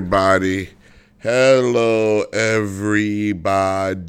[0.00, 0.70] Everybody.
[1.18, 4.00] Hello, everybody.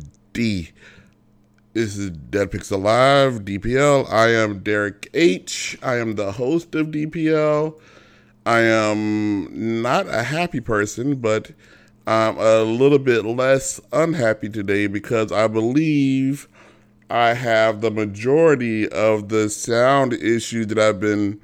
[1.74, 4.10] This is Dead Pixel Live, DPL.
[4.10, 5.78] I am Derek H.
[5.84, 7.78] I am the host of DPL.
[8.46, 11.52] I am not a happy person, but
[12.08, 16.48] I'm a little bit less unhappy today because I believe
[17.10, 21.42] I have the majority of the sound issues that I've been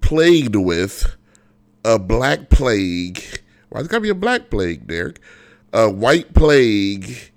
[0.00, 1.15] plagued with
[1.86, 3.22] a black plague.
[3.68, 5.20] Why it's gotta be a black plague, Derek?
[5.72, 7.32] A white plague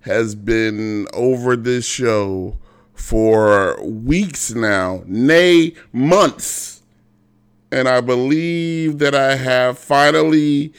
[0.00, 2.58] has been over this show
[2.92, 6.82] for weeks now, nay, months.
[7.72, 10.74] And I believe that I have finally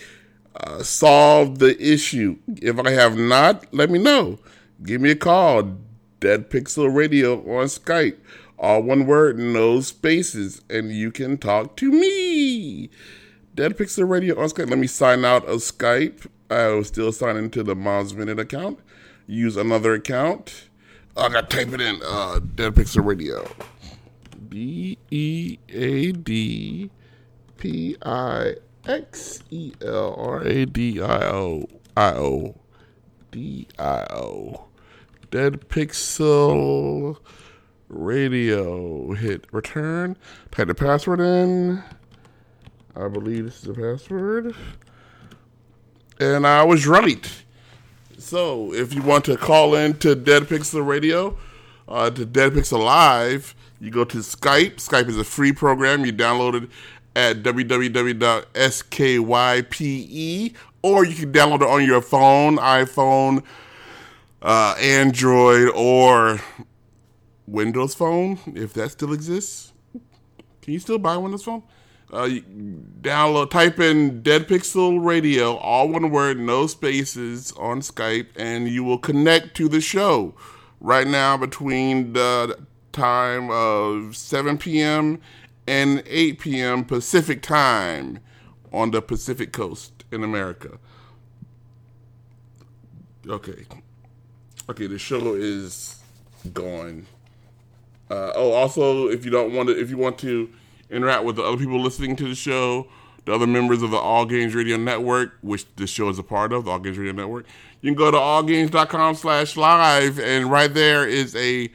[0.55, 2.37] uh, solved the issue.
[2.61, 4.37] If I have not, let me know.
[4.83, 5.77] Give me a call.
[6.19, 8.17] Dead Pixel Radio on Skype
[8.57, 12.34] all one word, no spaces, and you can talk to me.
[13.55, 14.69] Dead Pixel Radio on Skype.
[14.69, 16.27] Let me sign out of Skype.
[16.49, 18.79] I will still sign into the Mom's Minute account.
[19.27, 20.67] Use another account.
[21.17, 22.01] I got to type it in.
[22.05, 23.49] Uh, Dead Pixel Radio.
[24.49, 26.89] D E A D
[27.57, 28.55] P I
[28.85, 31.65] X E L R A D I O
[31.97, 32.55] I O
[33.31, 34.65] D I O.
[35.31, 37.17] Dead Pixel
[37.89, 39.13] radio.
[39.13, 40.17] Hit return.
[40.51, 41.83] Type the password in.
[42.95, 44.55] I believe this is the password.
[46.19, 47.29] And I was right.
[48.17, 51.37] So if you want to call in to Dead Pixel Radio,
[51.87, 54.75] uh, to Dead Pixel Live, you go to Skype.
[54.75, 56.05] Skype is a free program.
[56.05, 56.69] You download it
[57.15, 58.45] at www.skype,
[60.81, 63.43] or you can download it on your phone, iPhone,
[64.41, 66.39] uh, Android, or
[67.47, 69.71] Windows Phone, if that still exists.
[70.61, 71.63] Can you still buy a Windows Phone?
[72.11, 72.29] Uh,
[73.01, 78.83] download, type in Dead Pixel Radio, all one word, no spaces on Skype, and you
[78.83, 80.35] will connect to the show.
[80.79, 82.59] Right now, between the
[82.91, 85.19] time of 7 p.m.
[85.67, 86.85] and 8 p.m.
[86.85, 88.19] Pacific time
[88.71, 90.77] on the Pacific Coast in America.
[93.27, 93.65] Okay.
[94.69, 96.01] Okay, the show is
[96.53, 97.05] going.
[98.09, 100.49] Uh, oh, also, if you don't want to, if you want to
[100.89, 102.87] interact with the other people listening to the show,
[103.25, 106.53] the other members of the All Games Radio Network, which this show is a part
[106.53, 107.45] of, the All Games Radio Network,
[107.81, 111.69] you can go to allgames.com slash live, and right there is a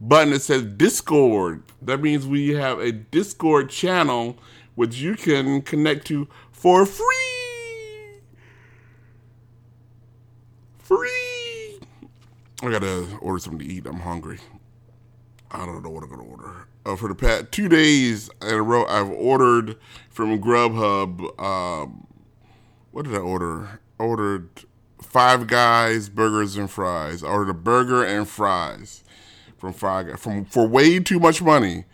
[0.00, 1.62] button that says Discord.
[1.82, 4.36] That means we have a Discord channel
[4.74, 7.04] which you can connect to for free.
[10.78, 11.80] Free.
[12.62, 13.86] I gotta order something to eat.
[13.86, 14.38] I'm hungry.
[15.50, 16.66] I don't know what I'm gonna order.
[16.86, 19.76] Uh, for the past two days in a row, I've ordered
[20.10, 21.40] from Grubhub.
[21.40, 22.06] Um,
[22.90, 23.80] what did I order?
[23.98, 24.48] I ordered
[25.00, 27.24] Five Guys burgers and fries.
[27.24, 29.02] I ordered a burger and fries
[29.56, 31.84] from Five Guys from for way too much money.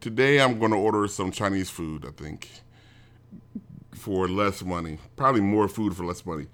[0.00, 2.06] Today I'm going to order some Chinese food.
[2.06, 2.48] I think
[3.94, 6.46] for less money, probably more food for less money.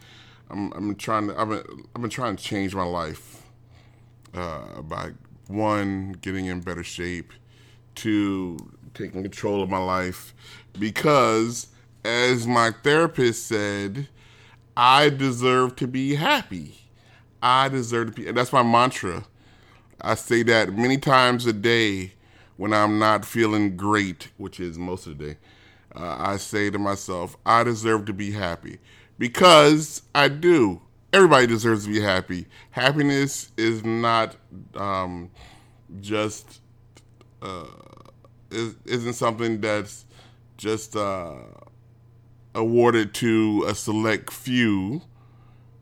[0.51, 1.41] I'm, I'm trying to.
[1.41, 1.63] I've been,
[1.95, 3.43] I've been trying to change my life
[4.35, 5.13] uh, by
[5.47, 7.33] one, getting in better shape,
[7.99, 8.57] two,
[8.95, 10.35] taking control of my life,
[10.79, 11.69] because
[12.05, 14.09] as my therapist said,
[14.77, 16.81] I deserve to be happy.
[17.43, 19.25] I deserve to be, and that's my mantra.
[20.01, 22.13] I say that many times a day
[22.57, 25.39] when I'm not feeling great, which is most of the day.
[25.95, 28.79] Uh, I say to myself, I deserve to be happy
[29.19, 30.81] because I do
[31.13, 32.47] everybody deserves to be happy.
[32.71, 34.37] Happiness is not
[34.75, 35.31] um,
[36.01, 36.61] just
[37.43, 37.65] uh,
[38.51, 40.05] is, isn't something that's
[40.57, 41.37] just uh,
[42.55, 45.03] awarded to a select few.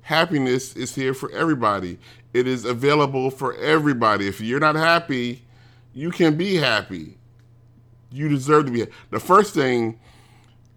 [0.03, 1.99] Happiness is here for everybody.
[2.33, 4.29] It is available for everybody.
[4.29, 5.43] If you're not happy,
[5.95, 7.17] you can be happy.
[8.13, 8.81] You deserve to be.
[8.81, 8.93] Happy.
[9.11, 9.99] The first thing,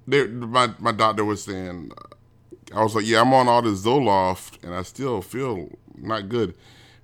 [0.08, 1.92] there, my my doctor was saying,
[2.74, 6.56] I was like, yeah, I'm on all this Zoloft, and I still feel not good.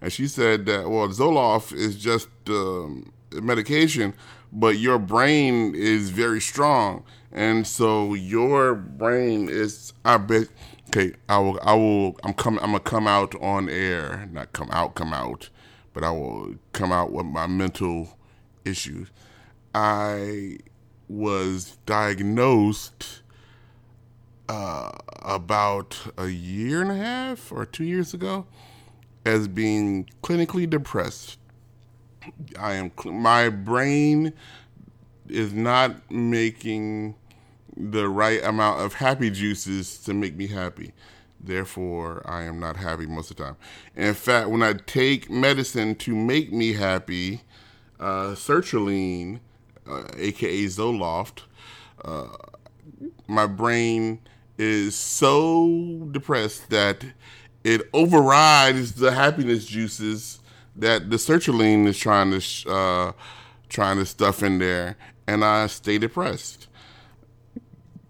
[0.01, 3.11] And she said that, well, Zoloft is just um,
[3.41, 4.13] medication,
[4.51, 9.93] but your brain is very strong, and so your brain is.
[10.03, 10.47] I bet.
[10.89, 11.59] Okay, I will.
[11.61, 12.17] I will.
[12.23, 12.59] I'm coming.
[12.61, 14.27] I'm gonna come out on air.
[14.31, 14.95] Not come out.
[14.95, 15.49] Come out.
[15.93, 18.17] But I will come out with my mental
[18.65, 19.09] issues.
[19.73, 20.57] I
[21.07, 23.21] was diagnosed
[24.49, 24.91] uh,
[25.21, 28.45] about a year and a half or two years ago
[29.25, 31.37] as being clinically depressed.
[32.59, 34.33] I am my brain
[35.27, 37.15] is not making
[37.75, 40.93] the right amount of happy juices to make me happy.
[41.39, 43.57] Therefore, I am not happy most of the time.
[43.95, 47.41] In fact, when I take medicine to make me happy,
[47.99, 49.39] uh, sertraline,
[49.87, 51.41] uh, aka Zoloft,
[52.03, 52.27] uh,
[53.27, 54.19] my brain
[54.57, 57.05] is so depressed that
[57.63, 60.39] it overrides the happiness juices
[60.75, 63.11] that the sertraline is trying to uh,
[63.69, 66.67] trying to stuff in there, and I stay depressed.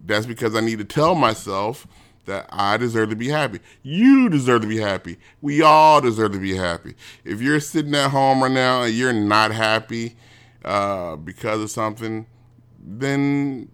[0.06, 1.88] That's because I need to tell myself
[2.26, 3.60] that I deserve to be happy.
[3.84, 5.18] You deserve to be happy.
[5.42, 6.96] We all deserve to be happy.
[7.24, 10.16] If you're sitting at home right now and you're not happy
[10.64, 12.26] uh, because of something,
[12.80, 13.70] then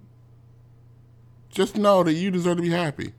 [1.49, 3.13] just know that you deserve to be happy.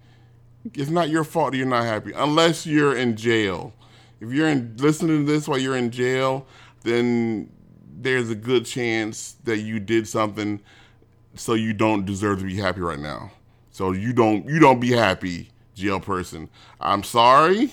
[0.75, 3.75] It's not your fault that you're not happy, unless you're in jail.
[4.23, 6.47] If you're in, listening to this while you're in jail,
[6.83, 7.51] then
[7.93, 10.61] there's a good chance that you did something
[11.35, 13.33] so you don't deserve to be happy right now.
[13.73, 16.49] So you don't you don't be happy, jail person.
[16.81, 17.73] I'm sorry,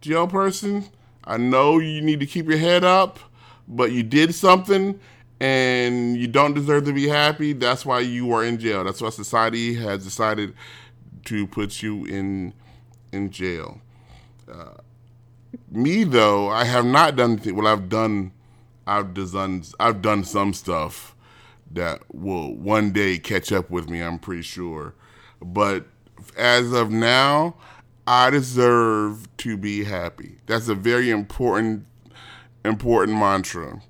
[0.00, 0.88] jail person.
[1.24, 3.18] I know you need to keep your head up,
[3.66, 5.00] but you did something
[5.40, 7.54] and you don't deserve to be happy.
[7.54, 8.84] That's why you are in jail.
[8.84, 10.54] That's why society has decided
[11.24, 12.54] to put you in
[13.10, 13.80] in jail.
[14.48, 14.74] Uh,
[15.70, 17.40] me though, I have not done.
[17.44, 18.32] Well, I've done,
[18.86, 21.14] I've done, I've done some stuff
[21.70, 24.00] that will one day catch up with me.
[24.00, 24.94] I'm pretty sure,
[25.40, 25.86] but
[26.36, 27.56] as of now,
[28.06, 30.36] I deserve to be happy.
[30.46, 31.86] That's a very important,
[32.64, 33.80] important mantra.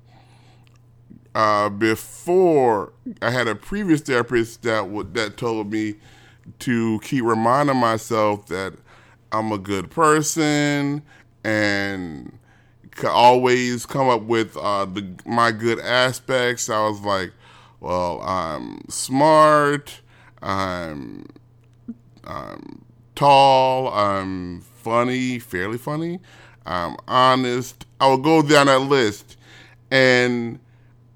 [1.35, 5.95] Uh, before I had a previous therapist that w- that told me
[6.59, 8.73] to keep reminding myself that
[9.31, 11.01] I'm a good person
[11.43, 12.37] and
[13.03, 16.69] always come up with uh, the my good aspects.
[16.69, 17.31] I was like,
[17.79, 20.01] well, I'm smart.
[20.41, 21.25] I'm
[22.23, 22.85] I'm
[23.15, 23.93] tall.
[23.93, 26.19] I'm funny, fairly funny.
[26.65, 27.85] I'm honest.
[27.99, 29.37] I will go down that list,
[29.91, 30.59] and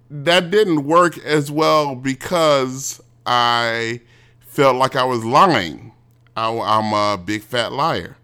[0.10, 4.02] that didn't work as well because I
[4.40, 5.94] felt like I was lying.
[6.36, 8.18] I, am a big fat liar.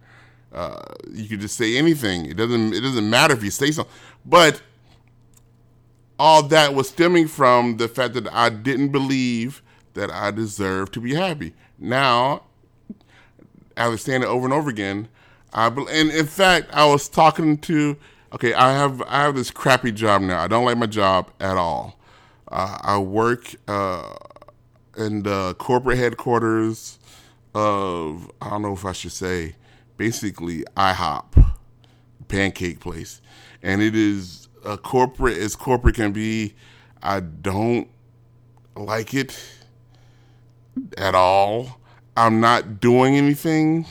[0.54, 2.26] Uh, you could just say anything.
[2.26, 2.74] It doesn't.
[2.74, 3.94] It doesn't matter if you say something.
[4.26, 4.62] But
[6.20, 9.62] all that was stemming from the fact that I didn't believe
[9.94, 11.54] that I deserved to be happy.
[11.80, 12.44] Now,
[13.76, 15.08] after saying it over and over again,
[15.54, 17.98] I and in fact, I was talking to.
[18.34, 20.42] Okay, I have I have this crappy job now.
[20.42, 22.00] I don't like my job at all.
[22.48, 24.16] Uh, I work uh,
[24.98, 27.00] in the corporate headquarters
[27.54, 29.56] of I don't know if I should say
[29.98, 31.56] basically IHOP
[32.28, 33.22] pancake place,
[33.62, 36.56] and it is a corporate as corporate can be.
[37.02, 37.88] I don't
[38.76, 39.38] like it
[40.98, 41.80] at all.
[42.16, 43.86] I'm not doing anything.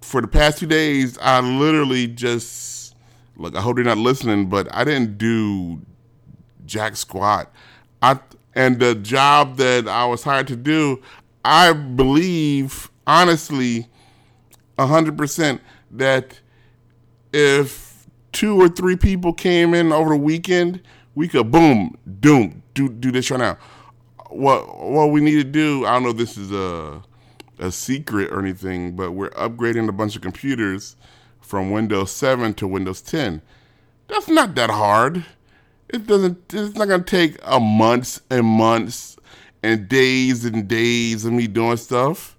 [0.00, 2.94] For the past two days, I literally just
[3.36, 3.56] look.
[3.56, 5.80] I hope you're not listening, but I didn't do
[6.66, 7.52] jack squat.
[8.00, 8.18] I
[8.54, 11.00] and the job that I was hired to do,
[11.44, 13.88] I believe honestly
[14.78, 15.60] 100%
[15.92, 16.40] that
[17.32, 20.80] if two or three people came in over the weekend,
[21.14, 23.58] we could boom, doom, do do this right now.
[24.30, 27.02] What what we need to do, I don't know if this is a
[27.58, 30.96] a secret or anything, but we're upgrading a bunch of computers
[31.40, 33.42] from Windows 7 to Windows 10.
[34.08, 35.24] That's not that hard.
[35.88, 39.16] It doesn't it's not gonna take a months and months
[39.62, 42.36] and days and days of me doing stuff.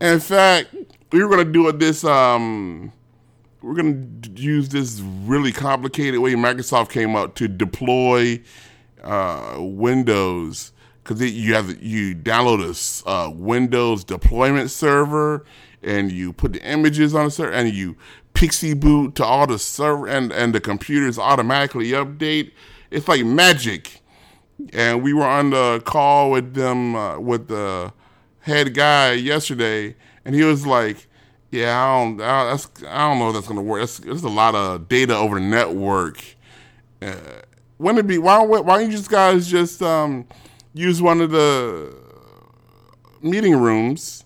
[0.00, 0.74] In fact,
[1.12, 2.92] we were gonna do it this um
[3.62, 8.40] we're gonna use this really complicated way Microsoft came up to deploy
[9.02, 12.60] uh, Windows because you have you download
[13.04, 15.44] a uh, Windows deployment server
[15.82, 17.96] and you put the images on the server and you
[18.34, 22.52] PXE boot to all the server and and the computers automatically update.
[22.90, 24.02] It's like magic.
[24.72, 27.92] And we were on the call with them uh, with the
[28.40, 31.06] head guy yesterday, and he was like,
[31.50, 33.88] "Yeah, I don't, I, that's, I don't know if that's gonna work.
[33.90, 36.24] There's a lot of data over network.
[37.00, 37.14] Uh,
[37.78, 38.18] wouldn't it be?
[38.18, 40.26] Why, why don't you guys just um,
[40.74, 41.94] use one of the
[43.22, 44.24] meeting rooms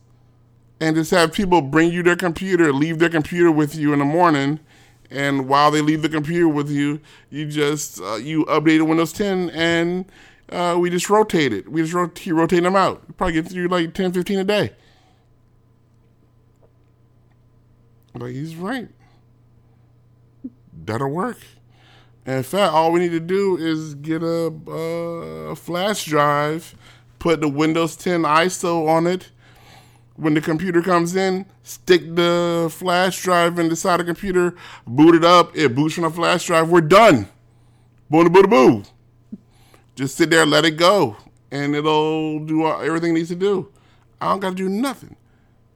[0.81, 4.04] and just have people bring you their computer, leave their computer with you in the
[4.04, 4.61] morning."
[5.12, 7.00] and while they leave the computer with you,
[7.31, 10.07] you just uh, you update Windows 10 and
[10.52, 11.71] uh, we just rotate it.
[11.71, 13.16] We just rot- rotate them out.
[13.16, 14.73] Probably get through like 10, 15 a day.
[18.14, 18.88] Like he's right.
[20.85, 21.38] That'll work.
[22.26, 24.52] in fact, all we need to do is get a,
[25.50, 26.75] a flash drive,
[27.18, 29.30] put the Windows 10 ISO on it.
[30.16, 34.54] When the computer comes in, stick the flash drive in the side of the computer,
[34.87, 36.68] boot it up, it boots from the flash drive.
[36.68, 37.28] We're done.
[38.11, 38.85] Boom, boom, boom.
[39.94, 41.16] Just sit there, and let it go,
[41.50, 43.70] and it'll do everything it needs to do.
[44.20, 45.16] I don't got to do nothing.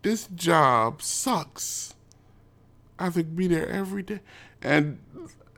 [0.03, 1.95] This job sucks.
[2.99, 4.21] I have to be there every day,
[4.63, 4.99] and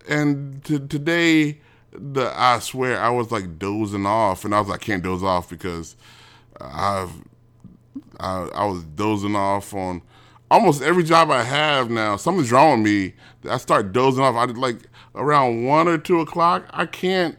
[0.09, 1.61] and t- today,
[1.93, 5.23] the I swear I was like dozing off, and I was like, I can't doze
[5.23, 5.97] off because
[6.61, 7.13] I've
[8.19, 10.03] I, I was dozing off on
[10.51, 12.17] almost every job I have now.
[12.17, 13.15] Something's wrong with me.
[13.49, 14.35] I start dozing off.
[14.35, 14.79] I like
[15.15, 16.67] around one or two o'clock.
[16.71, 17.39] I can't.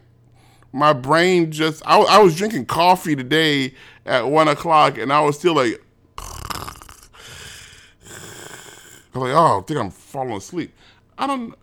[0.72, 1.82] My brain just.
[1.86, 3.74] I, I was drinking coffee today
[4.06, 5.82] at one o'clock, and I was still like.
[9.12, 10.72] I was like, oh, I think I'm falling asleep.
[11.18, 11.54] I don't.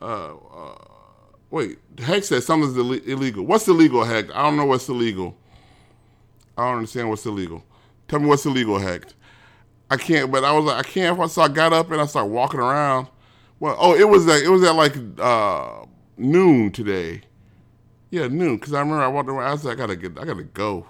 [0.00, 0.74] Uh, uh,
[1.50, 3.44] wait, Hex says something's Ill- illegal.
[3.44, 4.34] What's illegal, Heck?
[4.34, 5.36] I don't know what's illegal.
[6.56, 7.64] I don't understand what's illegal.
[8.08, 9.06] Tell me what's illegal, Heck.
[9.90, 11.30] I can't, but I was like, I can't.
[11.30, 13.08] So I got up and I started walking around.
[13.60, 15.84] Well, oh, it was like it was at like uh,
[16.16, 17.22] noon today.
[18.12, 18.56] Yeah, noon.
[18.56, 19.48] Because I remember I walked around.
[19.48, 20.86] I like, I gotta get, I gotta go.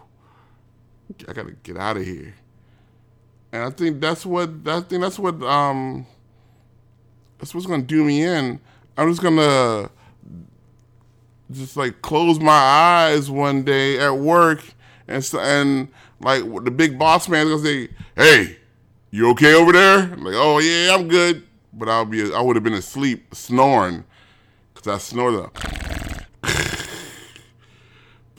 [1.29, 2.35] I gotta get out of here.
[3.53, 6.05] And I think that's what I think that's what um
[7.39, 8.59] that's what's gonna do me in.
[8.97, 9.89] I'm just gonna
[11.53, 14.65] just like close my eyes one day at work
[15.07, 15.89] and and
[16.21, 18.57] like the big boss man gonna say, "Hey,
[19.13, 22.57] you okay over there?" I'm like, "Oh yeah, I'm good," but I'll be I would
[22.57, 24.03] have been asleep snoring
[24.75, 25.82] because I snore the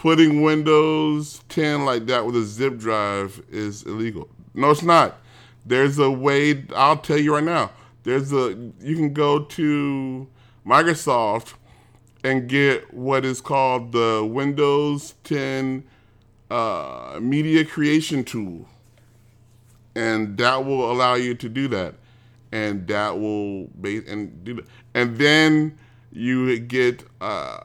[0.03, 4.27] putting Windows 10 like that with a zip drive is illegal.
[4.53, 5.15] No, it's not.
[5.65, 6.65] There's a way.
[6.75, 7.72] I'll tell you right now.
[8.03, 8.50] There's a
[8.81, 10.27] you can go to
[10.67, 11.53] Microsoft
[12.22, 15.86] and get what is called the Windows 10
[16.51, 18.67] uh, media creation tool,
[19.95, 21.95] and that will allow you to do that,
[22.51, 25.77] and that will base and do that, and then
[26.12, 27.57] you get uh,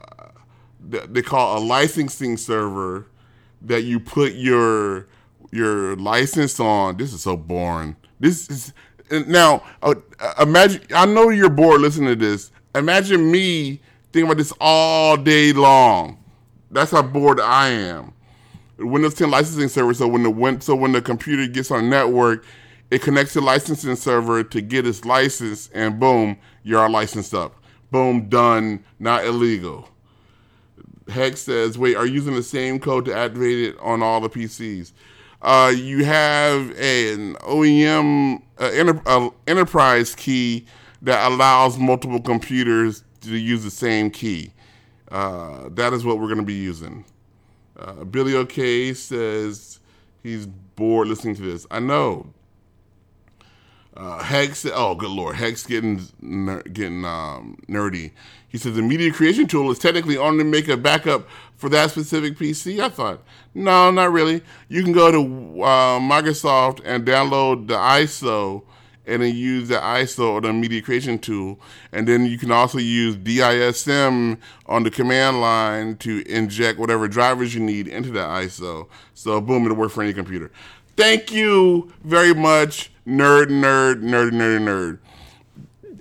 [0.89, 3.07] they call a licensing server
[3.61, 5.07] that you put your
[5.51, 6.97] your license on.
[6.97, 7.95] This is so boring.
[8.19, 8.73] This is
[9.27, 9.95] now uh,
[10.39, 10.81] imagine.
[10.95, 12.51] I know you're bored listening to this.
[12.75, 13.81] Imagine me
[14.11, 16.23] thinking about this all day long.
[16.71, 18.13] That's how bored I am.
[18.77, 19.93] Windows 10 licensing server.
[19.93, 22.45] So when the when, so when the computer gets on network,
[22.91, 27.55] it connects to licensing server to get its license, and boom, you're licensed up.
[27.91, 28.83] Boom, done.
[28.99, 29.89] Not illegal.
[31.09, 34.29] Hex says, wait, are you using the same code to activate it on all the
[34.29, 34.91] PCs?
[35.41, 40.65] Uh, you have an OEM uh, uh, enterprise key
[41.01, 44.51] that allows multiple computers to use the same key.
[45.09, 47.05] Uh, that is what we're going to be using.
[48.11, 49.79] Billy OK says
[50.21, 51.65] he's bored listening to this.
[51.71, 52.33] I know.
[53.99, 58.11] Uh, Hex, oh good lord, Hex getting ner- getting um, nerdy.
[58.47, 61.27] He says the media creation tool is technically only make a backup
[61.57, 62.79] for that specific PC.
[62.79, 63.21] I thought,
[63.53, 64.41] no, not really.
[64.69, 68.63] You can go to uh, Microsoft and download the ISO
[69.05, 71.59] and then use the ISO or the media creation tool.
[71.91, 74.37] And then you can also use DISM
[74.67, 78.87] on the command line to inject whatever drivers you need into the ISO.
[79.13, 80.51] So boom, it'll work for any computer.
[80.99, 84.99] Thank you very much, nerd, nerd, nerd, nerd, nerd.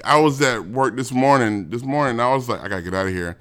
[0.05, 1.71] I was at work this morning.
[1.71, 3.37] This morning, I was like, I gotta get out of here.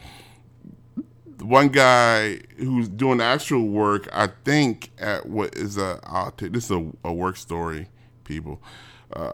[1.42, 6.66] One guy who's doing actual work, I think at what is a I'll take, this
[6.66, 7.90] is a, a work story,
[8.24, 8.62] people.
[9.14, 9.34] Uh,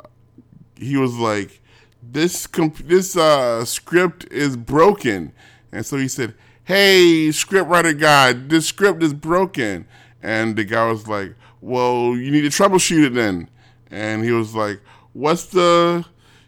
[0.76, 1.62] he was like,
[2.02, 5.32] "This comp- this uh, script is broken,"
[5.72, 6.34] and so he said,
[6.66, 9.86] "Hey, scriptwriter guy, this script is broken."
[10.22, 13.50] And the guy was like, "Well, you need to troubleshoot it then."
[13.94, 14.82] And he was like,
[15.14, 16.04] "What's the?"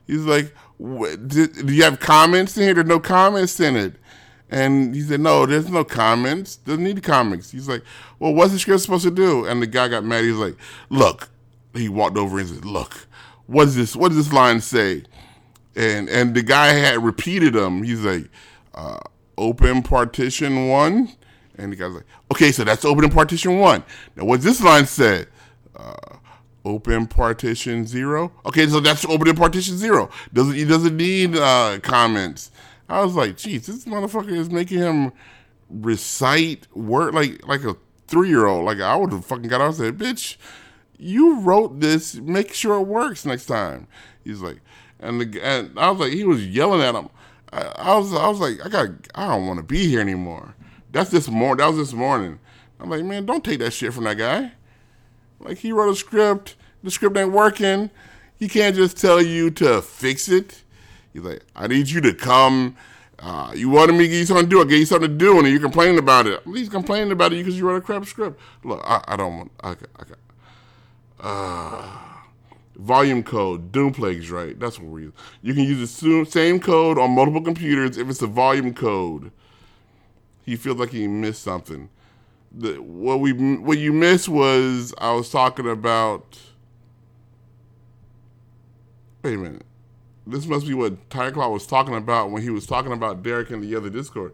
[0.07, 2.73] He's like, "Do you have comments in here?
[2.73, 3.95] There's no comments in it."
[4.49, 6.55] And he said, "No, there's no comments.
[6.55, 7.83] Doesn't need comments." He's like,
[8.17, 10.23] "Well, what's the script supposed to do?" And the guy got mad.
[10.23, 10.55] He's like,
[10.89, 11.29] "Look."
[11.75, 13.07] He walked over and said, "Look,
[13.47, 13.95] what is this?
[13.95, 15.03] What does this line say?"
[15.75, 17.83] And and the guy had repeated them.
[17.83, 18.29] He's like,
[18.73, 18.97] uh,
[19.37, 21.09] "Open partition one,"
[21.57, 23.83] and the guy's like, "Okay, so that's open partition one."
[24.15, 25.25] Now, what's this line say?
[25.75, 26.14] Uh,
[26.65, 28.31] open partition zero.
[28.45, 30.10] Okay, so that's open partition zero.
[30.34, 32.51] Doesn't he doesn't need uh, comments?
[32.89, 35.13] I was like, geez, this motherfucker is making him
[35.69, 37.75] recite word like like a
[38.07, 38.65] three year old.
[38.65, 40.38] Like I would have fucking got out and said, bitch,
[40.98, 42.15] you wrote this.
[42.15, 43.88] Make sure it works next time.
[44.24, 44.60] He's like,
[45.00, 47.10] and the and I was like, he was yelling at him.
[47.53, 50.55] I, I was I was like, I got I don't want to be here anymore.
[50.91, 51.57] That's this morning.
[51.57, 52.39] That was this morning.
[52.79, 54.51] I'm like, man, don't take that shit from that guy.
[55.45, 57.91] Like he wrote a script, the script ain't working.
[58.37, 60.63] He can't just tell you to fix it.
[61.13, 62.75] He's like, I need you to come.
[63.19, 64.61] Uh, you wanted me to give you something to do.
[64.61, 66.41] I gave you something to do, and you're complaining about it.
[66.45, 68.39] He's complaining about it because you wrote a crap script.
[68.63, 69.51] Look, I, I don't want.
[69.63, 69.75] I, I,
[71.21, 71.97] uh,
[72.75, 74.59] volume code, Doomplagues, right?
[74.59, 75.13] That's what we're using.
[75.41, 79.31] You can use the same code on multiple computers if it's a volume code.
[80.43, 81.89] He feels like he missed something.
[82.57, 86.39] The, what we what you missed was I was talking about.
[89.24, 89.65] Wait a minute.
[90.27, 93.51] This must be what Tiger Claw was talking about when he was talking about Derek
[93.51, 94.33] in the other Discord.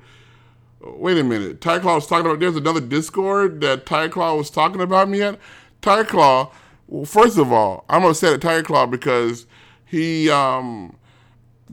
[0.81, 1.61] Wait a minute.
[1.61, 5.21] Tiger Claw was talking about there's another Discord that Tiger Claw was talking about me
[5.21, 5.39] at.
[5.81, 6.51] Tiger Claw
[6.91, 9.47] well, first of all, I'm upset at Tiger Claw because
[9.85, 10.97] he um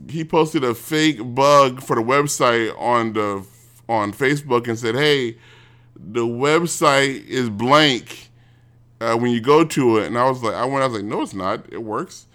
[0.09, 3.45] he posted a fake bug for the website on the
[3.89, 5.37] on Facebook and said, "Hey,
[5.99, 8.29] the website is blank
[9.01, 11.05] uh, when you go to it." And I was like, I went, I was like,
[11.05, 11.65] "No, it's not.
[11.71, 12.27] It works."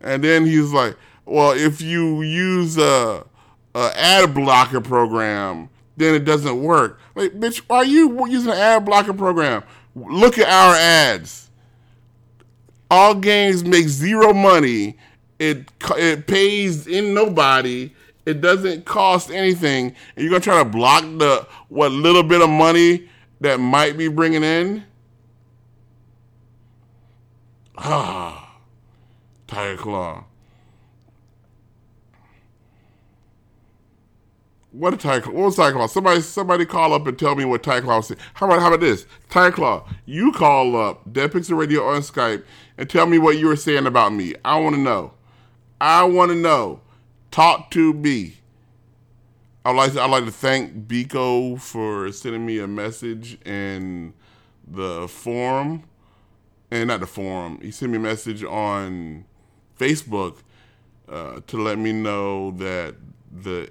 [0.00, 0.96] And then he's like,
[1.26, 3.24] "Well, if you use a,
[3.74, 8.84] a ad blocker program, then it doesn't work." Like, bitch, are you using an ad
[8.84, 9.62] blocker program?
[9.94, 11.50] Look at our ads
[12.90, 14.96] all games make zero money.
[15.38, 17.92] It it pays in nobody.
[18.26, 22.50] It doesn't cost anything, and you're gonna try to block the what little bit of
[22.50, 23.08] money
[23.40, 24.84] that might be bringing in.
[27.78, 28.56] Ah,
[29.46, 30.24] Tiger Claw.
[34.72, 35.32] What a Tiger Claw?
[35.32, 35.86] What was Tiger Claw?
[35.86, 38.18] Somebody, somebody call up and tell me what Tiger Claw said.
[38.34, 39.06] How about, how about this?
[39.28, 42.44] Tiger Claw, you call up Dead Pixel Radio on Skype
[42.78, 44.34] and tell me what you were saying about me.
[44.44, 45.14] I want to know.
[45.80, 46.82] I want to know.
[47.30, 48.36] Talk to B.
[49.64, 54.14] I'd like to, I'd like to thank Biko for sending me a message in
[54.66, 55.84] the forum,
[56.70, 57.60] and not the forum.
[57.60, 59.24] He sent me a message on
[59.78, 60.38] Facebook
[61.08, 62.96] uh, to let me know that
[63.30, 63.70] the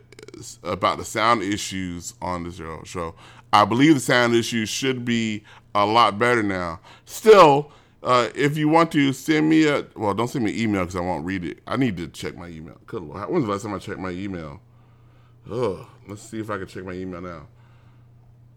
[0.63, 3.15] about the sound issues on this show.
[3.52, 5.43] I believe the sound issues should be
[5.74, 6.80] a lot better now.
[7.06, 7.72] Still,
[8.04, 10.96] uh, if you want to send me a well, don't send me an email because
[10.96, 11.60] I won't read it.
[11.68, 12.78] I need to check my email.
[12.86, 14.62] Good Lord, when's the last time I checked my email?
[15.52, 17.48] Ugh, let's see if I can check my email now.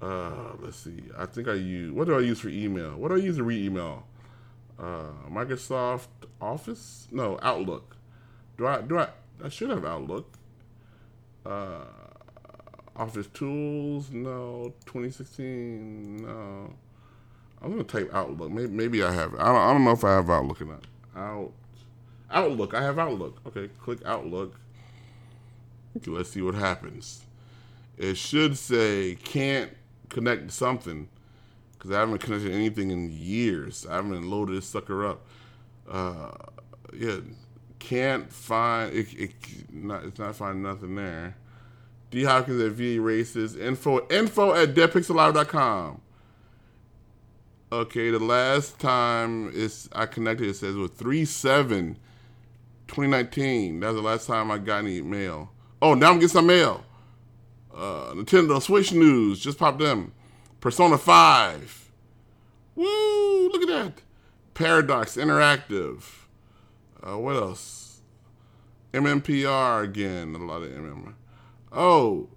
[0.00, 1.04] Uh, let's see.
[1.16, 2.96] I think I use what do I use for email?
[2.96, 4.06] What do I use to read email?
[4.78, 6.08] Uh, Microsoft
[6.40, 7.08] Office?
[7.10, 7.96] No, Outlook.
[8.56, 9.08] Do I do I?
[9.42, 10.38] I should have Outlook.
[11.44, 11.84] Uh,
[12.96, 14.10] Office Tools?
[14.10, 14.74] No.
[14.86, 16.16] 2016?
[16.18, 16.74] No.
[17.62, 18.50] I'm gonna type Outlook.
[18.50, 19.34] Maybe, maybe I have.
[19.34, 20.84] I don't, I don't know if I have Outlook or not.
[21.16, 21.52] Out
[22.30, 22.74] Outlook.
[22.74, 23.40] I have Outlook.
[23.46, 24.58] Okay, click Outlook.
[25.96, 27.22] Okay, let's see what happens.
[27.96, 29.70] It should say can't
[30.08, 31.08] connect to something
[31.72, 33.86] because I haven't connected anything in years.
[33.88, 35.26] I haven't loaded this sucker up.
[35.88, 36.30] Uh,
[36.94, 37.18] yeah,
[37.78, 39.12] can't find it.
[39.14, 39.32] it
[39.72, 41.36] not, it's not finding nothing there.
[42.10, 43.56] D Hopkins at VA Races.
[43.56, 46.01] Info info at deadpixellive.com.
[47.72, 51.96] Okay, the last time it's I connected, it says with 3 7
[52.86, 53.80] 2019.
[53.80, 55.50] That's the last time I got any mail.
[55.80, 56.84] Oh, now I'm getting some mail.
[57.74, 60.12] Uh, Nintendo Switch news just popped in.
[60.60, 61.90] Persona 5.
[62.74, 63.48] Woo!
[63.48, 64.02] Look at that.
[64.52, 66.02] Paradox Interactive.
[67.02, 68.02] Uh, what else?
[68.92, 70.34] MMPR again.
[70.34, 71.14] A lot of MM.
[71.72, 72.28] Oh,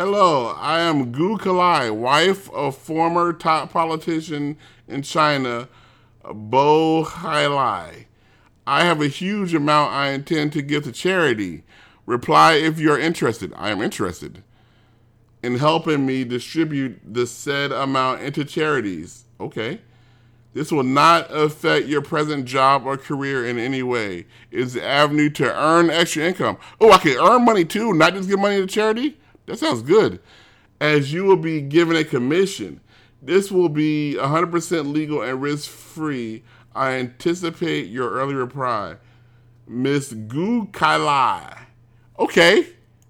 [0.00, 4.56] Hello, I am Gu Kailai, wife of former top politician
[4.88, 5.68] in China,
[6.24, 8.06] Bo Hailai.
[8.66, 11.64] I have a huge amount I intend to give to charity.
[12.06, 13.52] Reply if you're interested.
[13.54, 14.42] I am interested
[15.42, 19.26] in helping me distribute the said amount into charities.
[19.38, 19.82] Okay.
[20.54, 24.24] This will not affect your present job or career in any way.
[24.50, 26.56] It's the avenue to earn extra income.
[26.80, 29.19] Oh, I can earn money too, not just give money to charity?
[29.50, 30.20] That sounds good.
[30.80, 32.80] As you will be given a commission.
[33.20, 36.44] This will be 100% legal and risk free.
[36.72, 38.96] I anticipate your early reply.
[39.66, 41.64] Miss Gu Kailai.
[42.18, 42.68] Okay.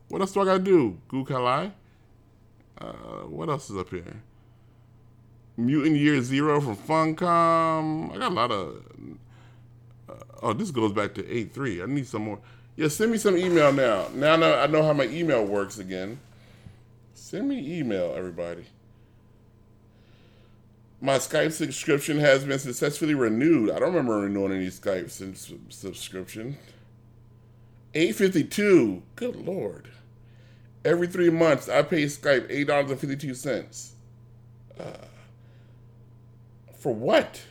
[0.09, 0.99] What else do I got to do?
[1.09, 1.73] Gu Kailai?
[2.79, 2.93] Uh,
[3.29, 4.23] what else is up here?
[5.59, 8.15] Mutant Year Zero from Funcom.
[8.15, 8.83] I got a lot of.
[10.09, 11.83] Uh, oh, this goes back to 8 3.
[11.83, 12.39] I need some more.
[12.77, 14.07] Yeah, send me some email now.
[14.15, 16.19] Now I know how my email works again.
[17.31, 18.65] Send me email, everybody.
[21.01, 23.71] My Skype subscription has been successfully renewed.
[23.71, 25.09] I don't remember renewing any Skype
[25.71, 26.59] subscription.
[27.95, 29.05] 852.
[29.15, 29.91] Good lord.
[30.85, 33.91] Every three months, I pay Skype $8.52.
[34.81, 34.83] Uh,
[36.79, 37.43] For what?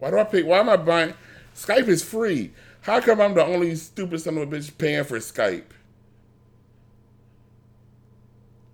[0.00, 0.42] Why do I pay?
[0.42, 1.14] Why am I buying?
[1.54, 2.50] Skype is free.
[2.80, 5.62] How come I'm the only stupid son of a bitch paying for Skype?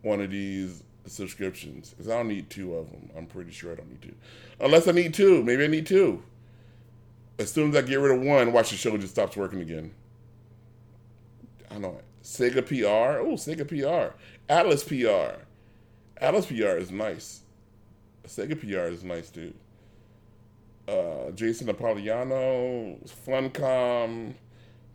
[0.02, 3.10] one of these subscriptions because I don't need two of them.
[3.16, 4.16] I'm pretty sure I don't need two,
[4.60, 5.44] unless I need two.
[5.44, 6.24] Maybe I need two.
[7.38, 9.92] As soon as I get rid of one, watch the show just stops working again.
[11.70, 12.06] I know it.
[12.24, 13.20] Sega PR.
[13.20, 14.16] Oh, Sega PR.
[14.52, 15.42] Atlus PR.
[16.24, 17.42] Atlus PR is nice.
[18.26, 19.54] Sega PR is nice too.
[20.88, 24.34] Uh, Jason Napolitano, Funcom,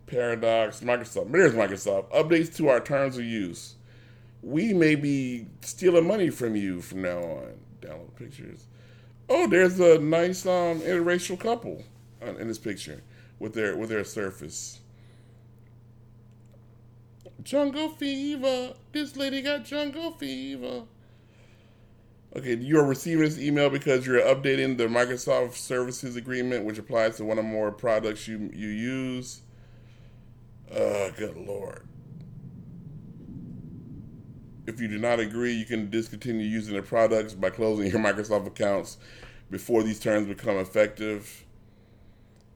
[0.07, 1.31] Paradox, Microsoft.
[1.31, 2.11] There's Microsoft.
[2.11, 3.75] Updates to our terms of use.
[4.41, 7.53] We may be stealing money from you from now on.
[7.81, 8.65] Download pictures.
[9.29, 11.83] Oh, there's a nice um, interracial couple
[12.21, 13.01] in this picture
[13.39, 14.79] with their with their surface.
[17.43, 18.73] Jungle fever.
[18.91, 20.83] This lady got jungle fever.
[22.35, 27.17] Okay, you are receiving this email because you're updating the Microsoft Services Agreement, which applies
[27.17, 29.41] to one or more products you you use.
[30.71, 31.87] Uh, good lord.
[34.67, 38.47] If you do not agree, you can discontinue using the products by closing your Microsoft
[38.47, 38.97] accounts
[39.49, 41.43] before these terms become effective.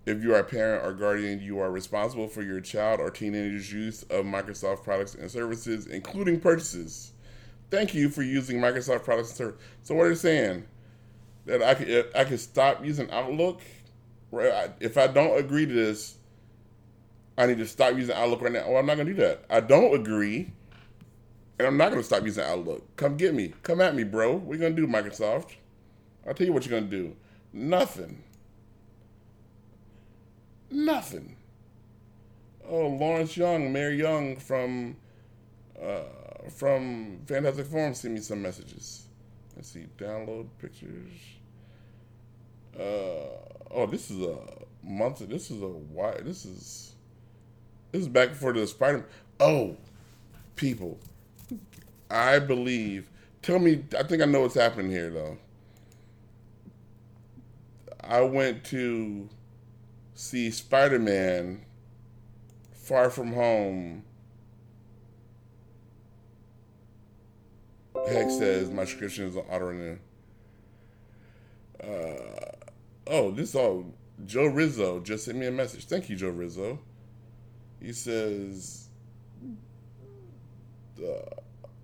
[0.06, 3.74] If you are a parent or guardian, you are responsible for your child or teenager's
[3.74, 7.12] use of Microsoft products and services, including purchases.
[7.72, 9.62] Thank you for using Microsoft products and services.
[9.82, 10.66] So, what are you saying?
[11.48, 13.62] That I could I could stop using Outlook?
[14.32, 16.18] If I don't agree to this,
[17.38, 18.68] I need to stop using Outlook right now.
[18.68, 19.46] Well, I'm not going to do that.
[19.50, 20.52] I don't agree,
[21.58, 22.96] and I'm not going to stop using Outlook.
[22.96, 23.54] Come get me.
[23.64, 24.36] Come at me, bro.
[24.36, 25.56] What are you going to do, Microsoft?
[26.28, 27.16] I'll tell you what you're going to do.
[27.54, 28.24] Nothing.
[30.76, 31.38] Nothing.
[32.68, 34.98] Oh, Lawrence Young, Mary Young from
[35.82, 39.06] uh, from Fantastic Forum sent me some messages.
[39.56, 41.14] Let's see, download pictures.
[42.78, 43.40] Uh,
[43.72, 44.38] oh, this is a
[44.84, 45.20] month.
[45.20, 46.20] This is a why.
[46.22, 46.96] This is
[47.94, 49.06] this is back for the Spider.
[49.40, 49.78] Oh,
[50.58, 51.00] people,
[52.12, 53.10] I believe.
[53.42, 53.86] Tell me.
[53.98, 55.38] I think I know what's happening here, though.
[58.04, 59.30] I went to
[60.16, 61.64] see Spider Man
[62.72, 64.04] Far From Home.
[68.08, 69.98] Hex says my subscription is on auto renew.
[71.84, 72.52] Uh,
[73.08, 73.94] oh, this all
[74.26, 75.86] Joe Rizzo just sent me a message.
[75.86, 76.80] Thank you, Joe Rizzo.
[77.82, 78.88] He says,
[81.04, 81.42] uh,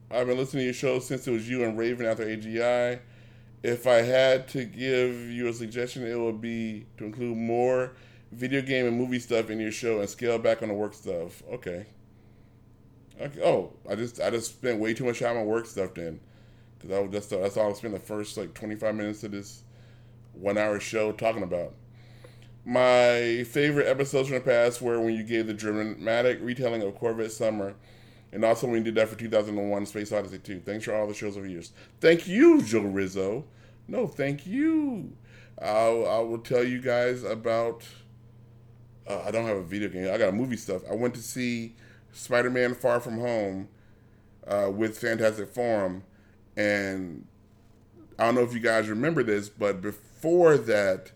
[0.09, 2.99] I've been listening to your show since it was you and Raven after AGI.
[3.63, 7.91] If I had to give you a suggestion, it would be to include more
[8.31, 11.43] video game and movie stuff in your show and scale back on the work stuff.
[11.51, 11.85] Okay.
[13.19, 13.41] Okay.
[13.43, 16.19] Oh, I just I just spent way too much time on work stuff then,
[16.77, 19.63] because I that's that's all I spent the first like twenty five minutes of this
[20.33, 21.73] one hour show talking about.
[22.63, 27.31] My favorite episodes from the past were when you gave the dramatic retelling of Corvette
[27.31, 27.73] Summer,
[28.31, 30.59] and also when you did that for 2001 Space Odyssey 2.
[30.59, 31.73] Thanks for all the shows over years.
[31.99, 33.45] Thank you, Joe Rizzo.
[33.87, 35.11] No, thank you.
[35.59, 37.83] I'll, I will tell you guys about
[39.07, 40.13] uh, I don't have a video game.
[40.13, 40.81] I got a movie stuff.
[40.89, 41.75] I went to see
[42.11, 43.67] Spider Man Far From Home
[44.47, 46.03] uh, with Fantastic Forum,
[46.55, 47.25] and
[48.19, 51.11] I don't know if you guys remember this, but before that,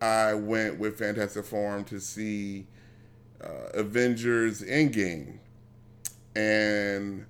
[0.00, 2.66] I went with Fantastic Forum to see
[3.42, 5.38] uh, Avengers Endgame,
[6.34, 7.26] and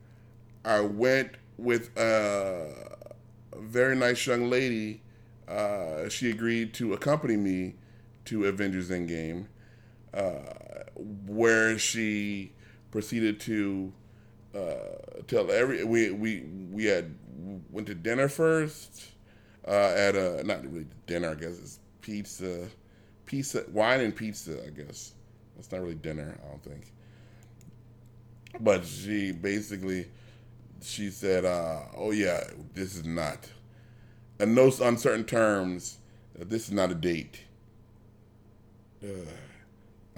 [0.65, 2.73] I went with a
[3.57, 5.03] very nice young lady.
[5.47, 7.75] Uh, she agreed to accompany me
[8.25, 9.47] to Avengers Endgame
[10.15, 10.85] uh,
[11.27, 12.53] where she
[12.91, 13.93] proceeded to
[14.55, 17.15] uh, tell every we we we had
[17.71, 19.07] went to dinner first
[19.67, 22.67] uh, at a not really dinner I guess it's pizza
[23.27, 25.13] pizza wine and pizza I guess
[25.59, 26.93] it's not really dinner I don't think
[28.59, 30.07] but she basically
[30.83, 32.45] she said, uh, "Oh yeah,
[32.75, 33.51] this is not."
[34.39, 35.99] In those uncertain terms,
[36.35, 37.43] this is not a date.
[39.05, 39.09] Uh,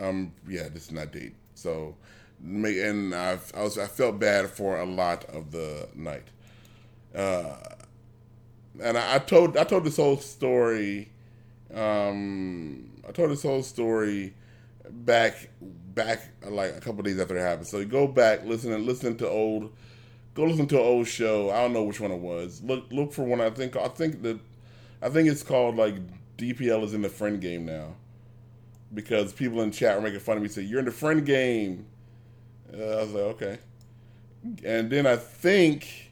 [0.03, 1.35] um, yeah, this is not date.
[1.55, 1.97] So,
[2.43, 6.29] and I, I was I felt bad for a lot of the night.
[7.15, 7.57] Uh,
[8.81, 11.11] and I, I, told I told this whole story.
[11.75, 14.35] Um, I told this whole story
[14.91, 17.67] back back like a couple days after it happened.
[17.67, 19.73] So go back, listen and listen to old,
[20.35, 21.51] go listen to an old show.
[21.51, 22.62] I don't know which one it was.
[22.62, 23.41] Look look for one.
[23.41, 24.41] I think I think that
[25.01, 25.95] I think it's called like
[26.38, 27.95] DPL is in the friend game now,
[28.94, 30.48] because people in chat were making fun of me.
[30.48, 31.87] Say you're in the friend game.
[32.72, 33.59] Uh, I was like okay,
[34.64, 36.11] and then I think.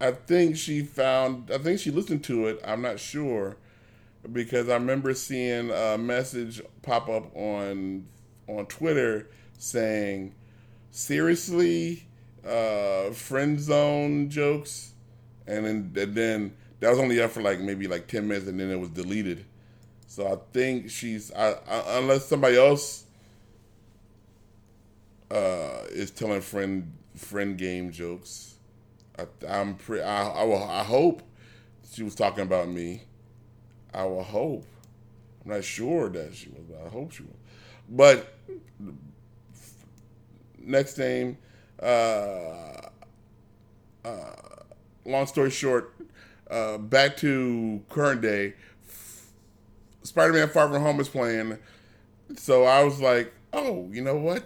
[0.00, 1.48] I think she found.
[1.52, 2.60] I think she listened to it.
[2.64, 3.56] I'm not sure
[4.30, 8.06] because I remember seeing a message pop up on
[8.48, 10.34] on Twitter saying,
[10.90, 12.06] "Seriously,
[12.46, 14.92] uh, friend zone jokes,"
[15.46, 18.58] and then and then that was only up for like maybe like ten minutes, and
[18.58, 19.44] then it was deleted.
[20.12, 23.04] So I think she's I, I, unless somebody else
[25.30, 28.56] uh, is telling friend friend game jokes.
[29.18, 30.02] I, am pretty.
[30.02, 31.22] I, I, will, I hope
[31.90, 33.04] she was talking about me
[33.94, 34.66] I will hope.
[35.46, 37.36] I'm not sure that she was, but I hope she was.
[37.88, 38.34] But
[40.58, 41.38] next name,
[41.82, 42.88] uh,
[44.04, 44.36] uh,
[45.06, 45.94] long story short,
[46.50, 48.52] uh, back to current day.
[50.02, 51.58] Spider Man Far From Home is playing.
[52.36, 54.44] So I was like, oh, you know what?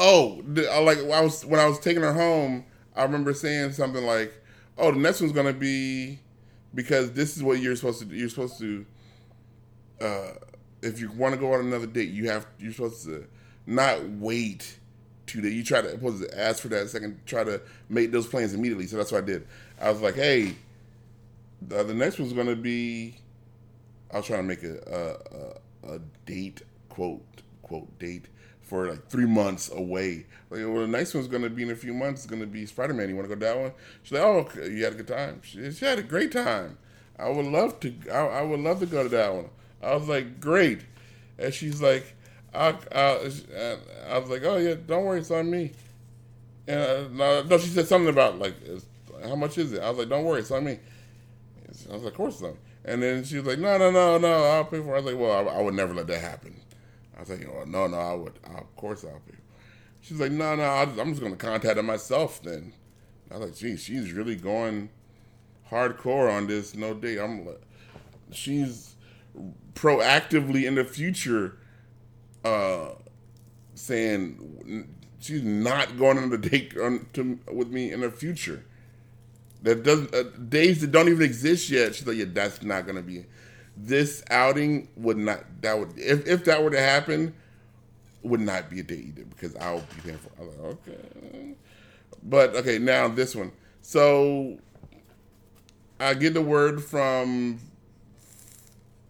[0.00, 2.64] Oh, I like I was when I was taking her home,
[2.96, 4.32] I remember saying something like,
[4.76, 6.18] "Oh, the next one's gonna be
[6.74, 8.16] because this is what you're supposed to do.
[8.16, 8.86] You're supposed to,
[10.00, 10.30] uh,
[10.82, 13.26] if you want to go on another date, you have you're supposed to
[13.66, 14.78] not wait
[15.26, 15.54] two days.
[15.54, 18.86] You try to supposed to ask for that second, try to make those plans immediately.
[18.86, 19.46] So that's what I did.
[19.80, 20.56] I was like, hey,
[21.62, 23.16] the, the next one's to be.
[24.14, 25.18] I was trying to make a,
[25.84, 28.26] a, a date quote quote date
[28.62, 30.26] for like three months away.
[30.50, 32.22] Like, well, the next one's gonna be in a few months.
[32.22, 33.08] It's gonna be Spider Man.
[33.08, 33.72] You want to go to that one?
[34.04, 34.70] She's like, oh, okay.
[34.70, 35.40] you had a good time.
[35.42, 36.78] She, she, had a great time.
[37.18, 37.92] I would love to.
[38.08, 39.50] I, I, would love to go to that one.
[39.82, 40.82] I was like, great.
[41.36, 42.14] And she's like,
[42.54, 43.32] I, I,
[44.08, 45.72] I was like, oh yeah, don't worry, it's on me.
[46.68, 48.54] And uh, no, she said something about like,
[49.24, 49.82] how much is it?
[49.82, 50.78] I was like, don't worry, it's on me.
[51.90, 52.56] I was like, of course on.
[52.84, 54.98] And then she was like, no, no, no, no, I'll pay for it.
[54.98, 56.60] I was like, well, I, I would never let that happen.
[57.16, 59.38] I was like, oh, no, no, I would, of course I'll pay.
[60.00, 62.74] She's like, no, no, I'm just going to contact her myself then.
[63.30, 64.90] I was like, geez, she's really going
[65.70, 67.18] hardcore on this no date.
[67.18, 67.62] I'm like,
[68.30, 68.94] she's
[69.74, 71.58] proactively in the future
[72.44, 72.90] uh,
[73.74, 74.88] saying
[75.20, 78.64] she's not going on a date on, to, with me in the future.
[79.64, 81.94] That doesn't uh, days that don't even exist yet.
[81.94, 83.24] She's like, yeah, that's not to be
[83.76, 87.34] this outing would not that would if, if that were to happen
[88.22, 90.30] would not be a date either because I'll be paying for.
[90.40, 91.54] I'm like, okay,
[92.22, 93.52] but okay, now this one.
[93.82, 94.58] So
[96.00, 97.58] I get the word from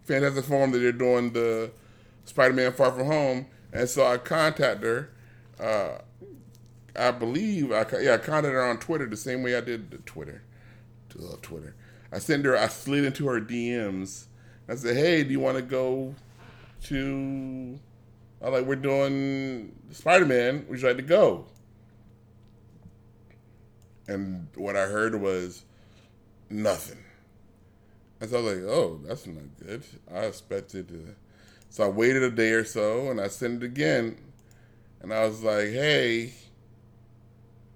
[0.05, 1.71] Fantastic Forum that they're doing the
[2.25, 5.11] Spider-Man Far From Home, and so I contact her.
[5.59, 5.99] Uh,
[6.97, 9.97] I believe I yeah I contacted her on Twitter the same way I did the
[9.97, 10.43] Twitter,
[11.19, 11.75] uh, Twitter.
[12.11, 14.25] I sent her I slid into her DMs
[14.67, 16.15] I said, "Hey, do you want to go
[16.83, 17.79] to?"
[18.41, 20.65] I like, "We're doing Spider Man.
[20.67, 21.45] Would you like to go?"
[24.07, 25.63] And what I heard was
[26.49, 27.03] nothing.
[28.19, 31.15] And so I was like, "Oh, that's not good." I expected to.
[31.69, 34.17] So I waited a day or so, and I sent it again,
[35.01, 36.33] and I was like, "Hey,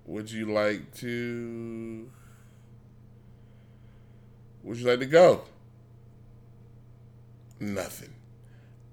[0.10, 2.10] would you like to?"
[4.64, 5.44] Would you like to go?
[7.60, 8.14] Nothing.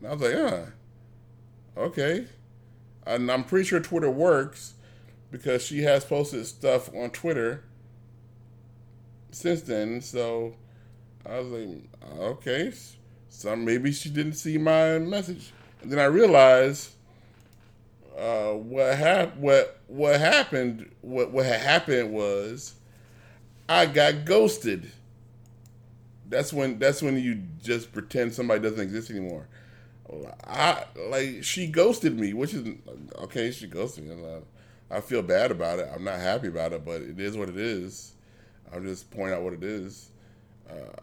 [0.00, 0.66] And I was like, huh,
[1.76, 2.26] okay.
[3.06, 4.74] And I'm pretty sure Twitter works
[5.30, 7.64] because she has posted stuff on Twitter
[9.30, 10.00] since then.
[10.00, 10.54] So
[11.24, 12.72] I was like, okay,
[13.28, 15.52] so maybe she didn't see my message.
[15.82, 16.90] And then I realized
[18.16, 19.42] uh, what happened.
[19.42, 20.90] What what happened?
[21.02, 22.74] What what happened was
[23.68, 24.90] I got ghosted.
[26.28, 29.48] That's when that's when you just pretend somebody doesn't exist anymore.
[30.46, 32.68] I like she ghosted me, which is
[33.18, 33.50] okay.
[33.50, 34.14] She ghosted me.
[34.90, 35.88] I, I feel bad about it.
[35.92, 38.14] I'm not happy about it, but it is what it is.
[38.72, 40.10] I'll just point out what it is.
[40.68, 40.96] Uh,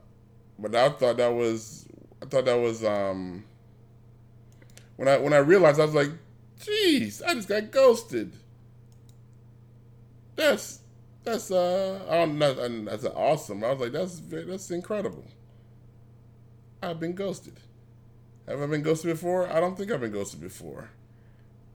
[0.58, 1.86] but I thought that was
[2.22, 3.44] I thought that was um
[4.96, 6.12] when I when I realized I was like
[6.64, 8.32] Jeez, I just got ghosted.
[10.36, 10.80] That's
[11.24, 13.64] that's uh I don't know that's awesome.
[13.64, 15.26] I was like that's that's incredible.
[16.82, 17.60] I've been ghosted.
[18.48, 19.52] Have I been ghosted before?
[19.52, 20.90] I don't think I've been ghosted before.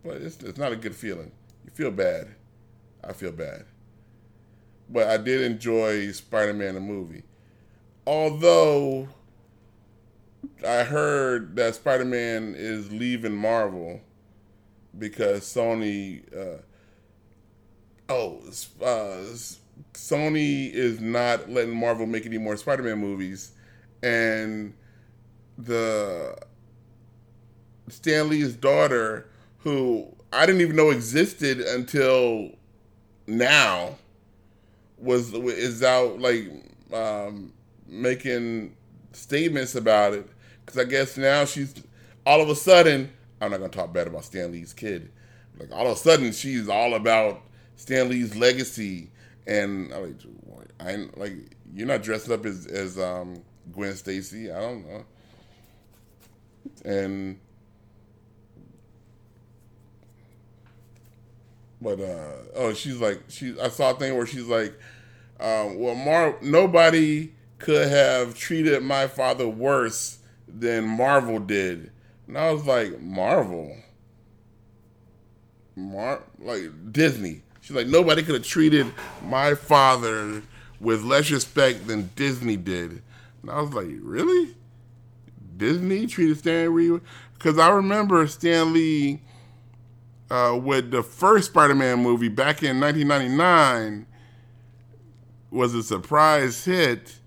[0.03, 1.33] But it's it's not a good feeling.
[1.65, 2.29] You feel bad.
[3.05, 3.65] I feel bad.
[4.89, 7.25] But I did enjoy Spider-Man the movie.
[8.07, 9.09] Although
[10.67, 14.01] I heard that Spider-Man is leaving Marvel
[14.99, 16.23] because Sony.
[16.35, 16.63] Uh,
[18.09, 18.43] oh,
[18.83, 19.25] uh,
[19.95, 23.53] Sony is not letting Marvel make any more Spider-Man movies,
[24.03, 24.75] and
[25.57, 26.37] the
[27.89, 32.53] Stan Lee's daughter, who I didn't even know existed until
[33.27, 33.97] now,
[34.99, 36.51] was is out like
[36.93, 37.53] um,
[37.87, 38.75] making
[39.13, 40.29] statements about it
[40.65, 41.75] because I guess now she's
[42.27, 45.11] all of a sudden I'm not gonna talk bad about Stan Lee's kid.
[45.59, 47.43] Like all of a sudden, she's all about
[47.77, 49.11] Stan Lee's legacy,
[49.47, 50.15] and I'm like,
[50.81, 51.33] I like
[51.73, 54.51] you're not dressed up as as um, Gwen Stacy.
[54.51, 55.05] I don't know,
[56.85, 57.39] and
[61.81, 63.59] but uh oh, she's like she.
[63.61, 64.79] I saw a thing where she's like,
[65.41, 71.91] um, well, Mar nobody could have treated my father worse than Marvel did
[72.29, 73.75] and I was like, Marvel?
[75.75, 77.43] Mar like Disney.
[77.63, 78.87] She's like, nobody could have treated
[79.23, 80.43] my father
[80.81, 83.03] with less respect than Disney did.
[83.43, 84.55] And I was like, really?
[85.57, 87.01] Disney treated Stan Lee?
[87.35, 89.21] Because I remember Stan Lee
[90.31, 94.07] uh, with the first Spider-Man movie back in 1999
[95.51, 97.19] was a surprise hit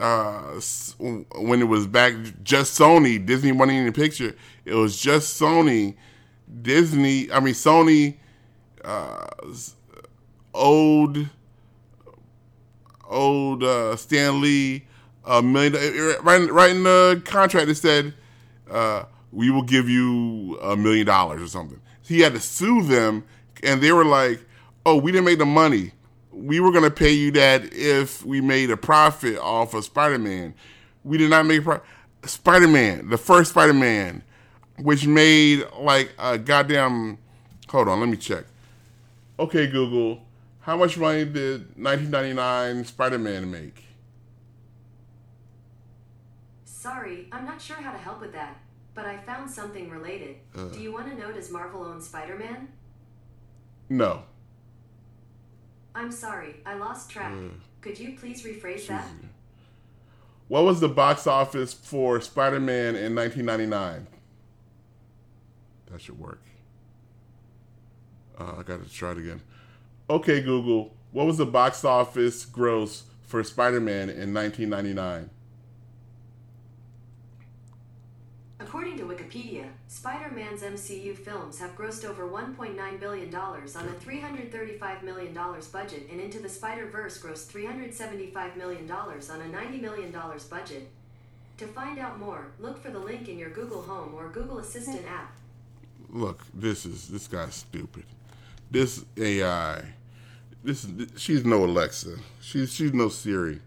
[0.00, 0.60] uh,
[0.98, 4.34] when it was back just Sony, Disney wasn't in the picture.
[4.64, 5.94] It was just Sony,
[6.62, 7.30] Disney.
[7.30, 8.16] I mean Sony,
[8.84, 9.26] uh,
[10.52, 11.28] old,
[13.08, 14.84] old uh, Stan Lee,
[15.24, 15.74] a million.
[16.22, 18.14] Right, right in the contract, it said
[18.70, 21.80] uh, we will give you a million dollars or something.
[22.02, 23.24] He had to sue them,
[23.62, 24.44] and they were like,
[24.84, 25.92] "Oh, we didn't make the money."
[26.34, 30.18] We were going to pay you that if we made a profit off of Spider
[30.18, 30.54] Man.
[31.04, 31.80] We did not make pro-
[32.24, 34.22] Spider Man, the first Spider Man,
[34.78, 37.18] which made like a goddamn.
[37.68, 38.44] Hold on, let me check.
[39.38, 40.22] Okay, Google,
[40.60, 43.84] how much money did 1999 Spider Man make?
[46.64, 48.58] Sorry, I'm not sure how to help with that,
[48.94, 50.36] but I found something related.
[50.56, 52.68] Uh, Do you want to know does Marvel own Spider Man?
[53.88, 54.22] No.
[55.94, 57.32] I'm sorry, I lost track.
[57.32, 57.52] Mm.
[57.80, 59.06] Could you please rephrase that?
[60.48, 64.06] What was the box office for Spider Man in 1999?
[65.90, 66.42] That should work.
[68.38, 69.40] Uh, I gotta try it again.
[70.10, 75.30] Okay, Google, what was the box office gross for Spider Man in 1999?
[78.74, 85.38] According to Wikipedia, Spider-Man's MCU films have grossed over $1.9 billion on a $335 million
[85.72, 90.12] budget and Into the Spider-Verse grossed $375 million on a $90 million
[90.50, 90.88] budget.
[91.58, 95.06] To find out more, look for the link in your Google Home or Google Assistant
[95.08, 95.36] app.
[96.10, 98.02] Look, this is this guy's stupid.
[98.72, 99.84] This AI,
[100.64, 100.84] this
[101.16, 102.16] she's no Alexa.
[102.40, 103.60] She's she's no Siri.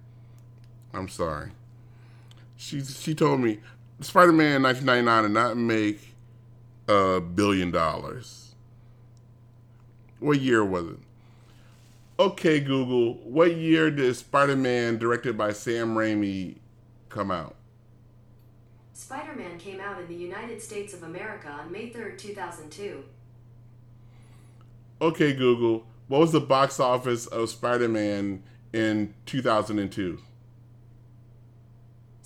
[0.94, 1.52] I'm sorry.
[2.58, 3.60] She she told me
[4.00, 6.14] Spider Man 1999 did not make
[6.88, 8.54] a billion dollars.
[10.20, 11.00] What year was it?
[12.20, 16.58] Okay, Google, what year did Spider Man, directed by Sam Raimi,
[17.10, 17.56] come out?
[18.94, 23.04] Spider Man came out in the United States of America on May 3rd, 2002.
[25.00, 28.42] Okay, Google, what was the box office of Spider Man
[28.74, 30.20] in 2002?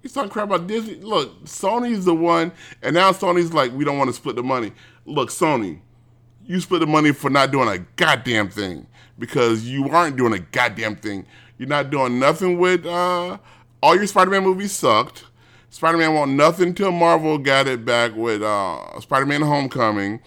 [0.01, 0.95] He's talking crap about Disney.
[0.95, 4.71] Look, Sony's the one, and now Sony's like, we don't want to split the money.
[5.05, 5.79] Look, Sony,
[6.45, 8.87] you split the money for not doing a goddamn thing
[9.19, 11.25] because you aren't doing a goddamn thing.
[11.57, 13.37] You're not doing nothing with uh,
[13.81, 15.25] all your Spider-Man movies sucked.
[15.69, 20.21] Spider-Man want nothing till Marvel got it back with uh, Spider-Man: Homecoming,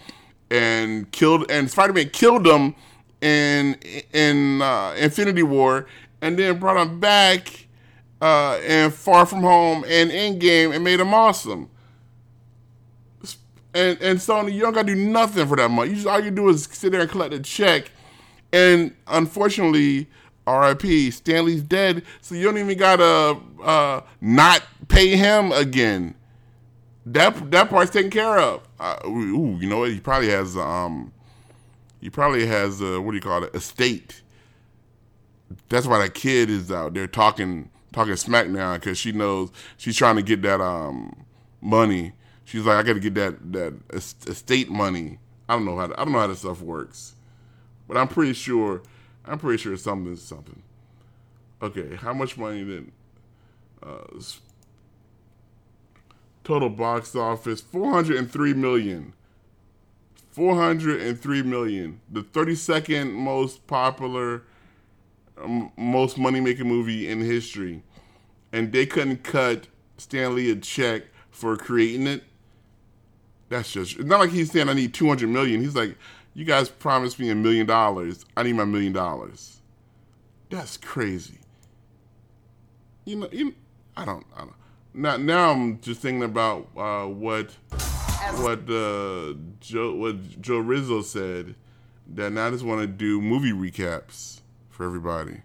[0.51, 2.75] and killed and Spider Man killed them
[3.21, 3.75] in
[4.13, 5.87] in uh, Infinity War,
[6.21, 7.67] and then brought him back
[8.21, 11.69] uh, in Far From Home and Endgame and made him awesome.
[13.73, 15.91] And and Sony, you don't gotta do nothing for that money.
[15.91, 17.91] You just all you do is sit there and collect a check.
[18.53, 20.07] And unfortunately,
[20.45, 21.11] R.I.P.
[21.11, 26.15] Stan Lee's dead, so you don't even gotta uh, not pay him again.
[27.05, 28.61] That that part's taken care of.
[28.79, 29.91] Uh, ooh, you know what?
[29.91, 31.13] He probably has um,
[32.01, 33.55] he probably has uh, what do you call it?
[33.55, 34.21] Estate.
[35.69, 39.95] That's why that kid is out there talking talking smack now because she knows she's
[39.95, 41.25] trying to get that um
[41.61, 42.13] money
[42.51, 43.73] She's like, I got to get that that
[44.27, 45.19] estate money.
[45.47, 47.15] I don't know how to, I don't know how this stuff works,
[47.87, 48.81] but I'm pretty sure
[49.23, 50.61] I'm pretty sure something's something.
[51.61, 51.85] Something.
[51.85, 52.91] Okay, how much money did
[53.81, 54.19] uh,
[56.43, 57.61] total box office?
[57.61, 59.13] Four hundred and three million.
[60.31, 64.43] 403 million the 32nd most popular
[65.77, 67.83] most money making movie in history
[68.51, 69.67] and they couldn't cut
[69.97, 72.23] Stan Lee a check for creating it
[73.51, 75.61] that's just not like he's saying I need two hundred million.
[75.61, 75.97] He's like,
[76.33, 78.25] you guys promised me a million dollars.
[78.37, 79.61] I need my million dollars.
[80.49, 81.39] That's crazy.
[83.03, 83.53] You know, you,
[83.97, 84.53] I don't, I don't.
[84.93, 87.51] Now, now I'm just thinking about uh, what
[88.37, 91.55] what uh, Joe what Joe Rizzo said
[92.13, 94.39] that now I just want to do movie recaps
[94.81, 95.41] for everybody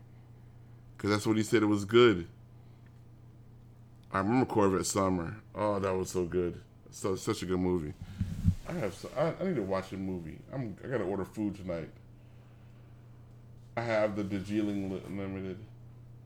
[0.97, 2.27] because that's what he said it was good.
[4.11, 5.37] I remember Corvette Summer.
[5.55, 6.59] Oh, that was so good.
[6.91, 7.93] So such a good movie.
[8.67, 8.95] I have.
[8.95, 10.39] So, I, I, need to watch a movie.
[10.55, 10.75] I'm.
[10.83, 11.91] I gotta order food tonight.
[13.77, 15.59] I have the Darjeeling Limited.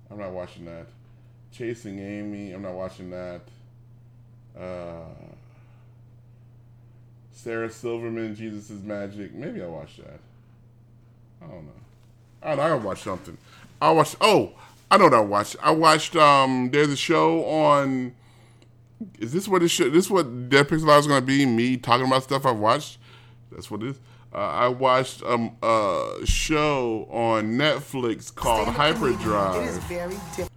[0.09, 0.87] I'm not watching that.
[1.51, 2.53] Chasing Amy.
[2.53, 3.41] I'm not watching that.
[4.57, 5.09] Uh,
[7.33, 9.35] Sarah Silverman, Jesus is Magic.
[9.35, 10.21] Maybe I'll watch that.
[11.43, 11.73] I don't know.
[12.43, 12.63] I don't know.
[12.63, 13.37] I gotta watch something.
[13.81, 14.17] I watched.
[14.21, 14.53] Oh,
[14.91, 15.57] I know what I watched.
[15.63, 16.17] I watched.
[16.17, 18.15] Um, there's a show on
[19.19, 19.93] is this what it should?
[19.93, 21.47] This what Dead Pixel is going to be?
[21.47, 22.99] Me talking about stuff I've watched.
[23.51, 24.01] That's what it is.
[24.33, 29.63] Uh, I watched um, a show on Netflix called Hyperdrive.
[29.63, 30.51] It is very different.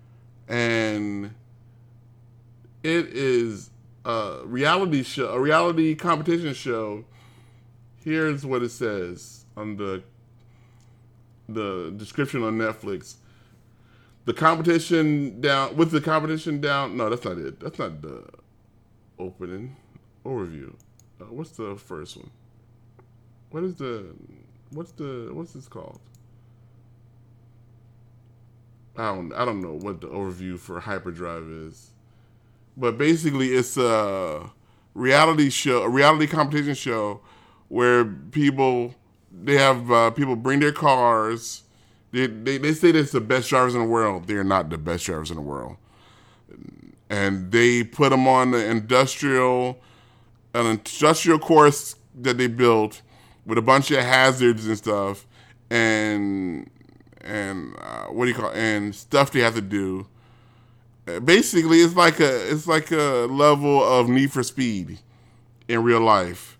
[0.47, 1.33] And
[2.83, 3.71] it is
[4.05, 7.05] a reality show, a reality competition show.
[8.03, 10.03] Here's what it says on the
[11.49, 13.15] the description on Netflix
[14.25, 16.95] the competition down with the competition down.
[16.95, 17.59] No, that's not it.
[17.59, 18.25] That's not the
[19.19, 19.75] opening
[20.25, 20.73] overview.
[21.19, 22.29] Uh, what's the first one?
[23.51, 24.15] What is the
[24.71, 25.99] what's the what's this called?
[28.97, 31.91] I don't I don't know what the overview for Hyperdrive is,
[32.77, 34.49] but basically it's a
[34.93, 37.21] reality show, a reality competition show
[37.67, 38.95] where people
[39.33, 41.63] they have uh, people bring their cars
[42.13, 44.27] they, they, they say it's the best drivers in the world.
[44.27, 45.77] They're not the best drivers in the world.
[47.09, 49.79] And they put them on the industrial,
[50.53, 53.01] an industrial course that they built
[53.47, 55.25] with a bunch of hazards and stuff,
[55.69, 56.69] and
[57.21, 58.57] and uh, what do you call it?
[58.57, 60.07] and stuff they have to do.
[61.25, 64.99] Basically, it's like a it's like a level of Need for Speed
[65.67, 66.57] in real life,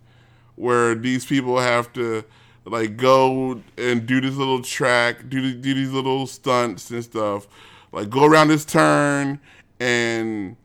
[0.56, 2.26] where these people have to
[2.66, 7.48] like go and do this little track, do do these little stunts and stuff.
[7.92, 9.40] Like go around this turn
[9.80, 10.56] and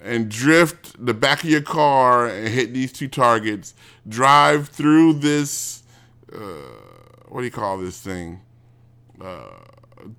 [0.00, 3.74] and drift the back of your car and hit these two targets.
[4.08, 5.82] Drive through this.
[6.32, 6.38] Uh,
[7.28, 8.40] what do you call this thing?
[9.20, 9.44] Uh,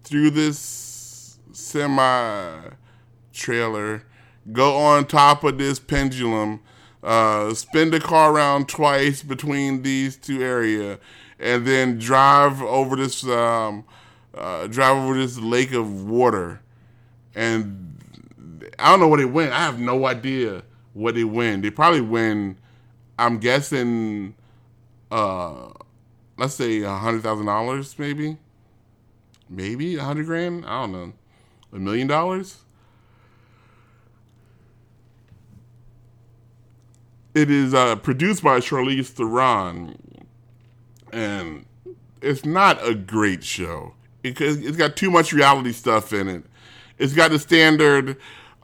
[0.03, 2.59] through this semi
[3.33, 4.03] trailer.
[4.51, 6.61] Go on top of this pendulum.
[7.01, 10.99] Uh, spin the car around twice between these two area
[11.39, 13.85] and then drive over this um,
[14.33, 16.61] uh, drive over this lake of water,
[17.35, 18.01] and
[18.79, 19.51] I don't know what they win.
[19.51, 20.63] I have no idea
[20.93, 21.61] what they win.
[21.61, 22.57] They probably win.
[23.17, 24.35] I'm guessing,
[25.11, 25.69] uh,
[26.37, 28.37] let's say a hundred thousand dollars, maybe,
[29.49, 30.65] maybe a hundred grand.
[30.65, 31.13] I don't know,
[31.71, 32.57] a million dollars.
[37.33, 39.97] It is uh, produced by Charlize Theron,
[41.13, 41.65] and
[42.21, 46.45] it's not a great show because it's got too much reality stuff in it.
[46.97, 48.17] It's got the standard.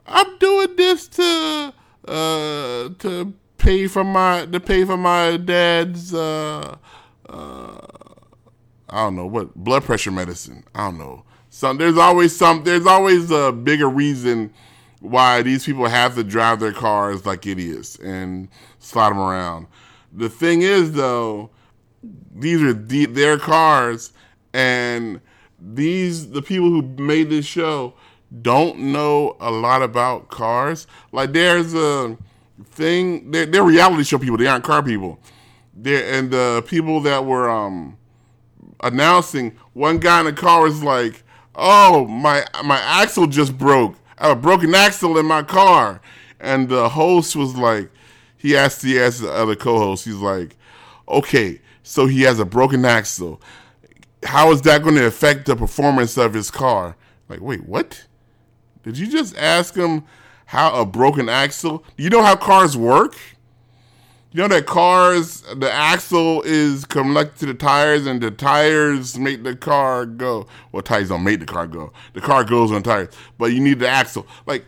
[0.06, 1.74] I'm doing this to
[2.08, 6.76] uh, to pay for my to pay for my dad's uh,
[7.28, 7.78] uh,
[8.88, 10.64] I don't know what blood pressure medicine.
[10.74, 11.24] I don't know.
[11.50, 14.52] Some there's always some there's always a bigger reason
[15.00, 18.48] why these people have to drive their cars like idiots and
[18.78, 19.66] slide them around.
[20.12, 21.50] The thing is though
[22.02, 24.12] these are the, their cars,
[24.52, 25.20] and
[25.58, 27.94] these the people who made this show
[28.42, 30.86] don't know a lot about cars.
[31.12, 32.16] Like there's a
[32.70, 33.30] thing.
[33.30, 34.36] They're, they're reality show people.
[34.36, 35.18] They aren't car people.
[35.74, 37.98] They're, and the people that were um,
[38.82, 41.22] announcing, one guy in the car was like,
[41.54, 43.96] "Oh, my my axle just broke.
[44.18, 46.00] I have a broken axle in my car."
[46.42, 47.90] And the host was like,
[48.38, 50.06] he asked he asked the other co-host.
[50.06, 50.56] He's like,
[51.06, 53.40] "Okay, so he has a broken axle.
[54.22, 56.96] How is that going to affect the performance of his car?"
[57.28, 58.06] Like, wait, what?
[58.82, 60.04] Did you just ask him
[60.46, 61.84] how a broken axle?
[61.96, 63.16] You know how cars work?
[64.32, 69.42] You know that cars, the axle is connected to the tires, and the tires make
[69.42, 70.46] the car go.
[70.70, 71.92] Well, tires don't make the car go.
[72.12, 74.28] The car goes on tires, but you need the axle.
[74.46, 74.64] Like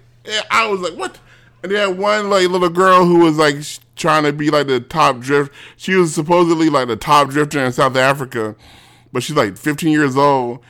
[0.51, 1.21] I was like, what?
[1.63, 3.57] And had one like little girl who was like
[3.97, 5.53] trying to be like the top drift.
[5.77, 8.57] She was supposedly like the top drifter in South Africa,
[9.13, 10.61] but she's like 15 years old,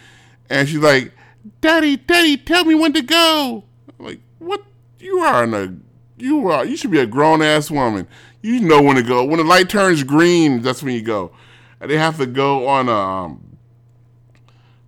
[0.51, 1.13] and she's like,
[1.61, 3.65] "Daddy, Daddy, tell me when to go."
[3.99, 4.63] I'm like, what?
[4.99, 5.75] You are a
[6.17, 8.07] you are you should be a grown ass woman.
[8.43, 9.25] You know when to go.
[9.25, 11.33] When the light turns green, that's when you go.
[11.81, 12.93] And they have to go on a.
[12.93, 13.59] Um,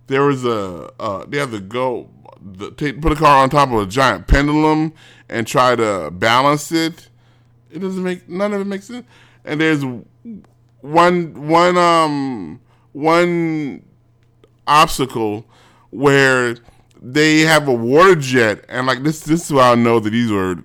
[0.07, 0.91] there was a.
[0.99, 2.09] Uh, they have to go.
[2.41, 4.93] The, take, put a car on top of a giant pendulum
[5.29, 7.09] and try to balance it.
[7.75, 9.05] It doesn't make none of it makes sense.
[9.43, 9.83] And there's
[10.81, 12.61] one one um
[12.93, 13.83] one
[14.65, 15.45] obstacle
[15.89, 16.55] where
[17.01, 18.65] they have a water jet.
[18.69, 20.57] And like this this is how I know that these are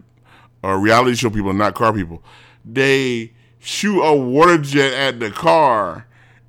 [0.63, 2.23] are reality show people, not car people.
[2.65, 6.07] They shoot a water jet at the car,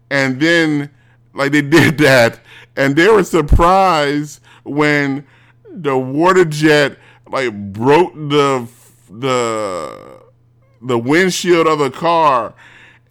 [0.10, 0.90] and then
[1.34, 2.40] like they did that,
[2.76, 5.26] and they were surprised when
[5.70, 6.98] the water jet
[7.30, 8.68] like broke the
[9.10, 10.11] the
[10.82, 12.54] the windshield of the car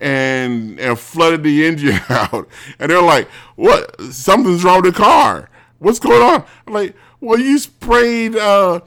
[0.00, 2.48] and and flooded the engine out.
[2.78, 4.00] And they're like, "What?
[4.12, 5.50] Something's wrong with the car.
[5.78, 8.80] What's going on?" I'm like, "Well, you sprayed uh,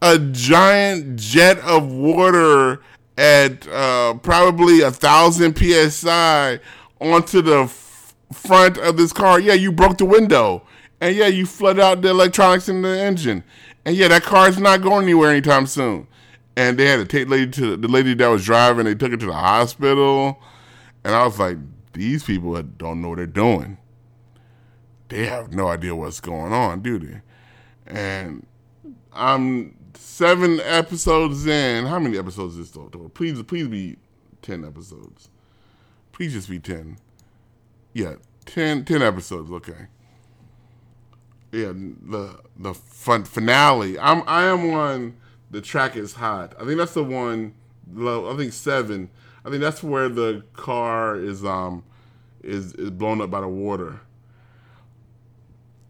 [0.00, 2.80] a giant jet of water
[3.16, 6.58] at uh, probably a thousand psi
[7.00, 9.38] onto the f- front of this car.
[9.38, 10.62] Yeah, you broke the window,
[11.00, 13.44] and yeah, you flooded out the electronics in the engine,
[13.84, 16.06] and yeah, that car is not going anywhere anytime soon.
[16.56, 18.84] And they had to take lady to the lady that was driving.
[18.84, 20.38] They took her to the hospital,
[21.04, 21.56] and I was like,
[21.94, 23.78] these people don't know what they're doing.
[25.08, 27.20] They have no idea what's going on, do they?
[27.86, 28.46] And
[29.12, 31.86] I'm seven episodes in.
[31.86, 33.08] How many episodes is this total?
[33.08, 33.96] Please, please be
[34.42, 35.30] ten episodes.
[36.12, 36.98] Please just be ten.
[37.94, 38.14] Yeah,
[38.46, 39.50] 10, 10 episodes.
[39.50, 39.86] Okay.
[41.52, 43.98] Yeah, the the fun finale.
[43.98, 45.16] I'm I am on.
[45.52, 46.54] The track is hot.
[46.60, 47.54] I think that's the one.
[47.96, 49.10] I think seven.
[49.44, 51.84] I think that's where the car is um
[52.42, 54.00] is is blown up by the water.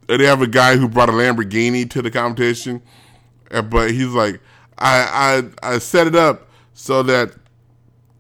[0.09, 2.83] And they have a guy who brought a Lamborghini to the competition
[3.61, 4.41] but he's like,
[4.79, 7.35] I I I set it up so that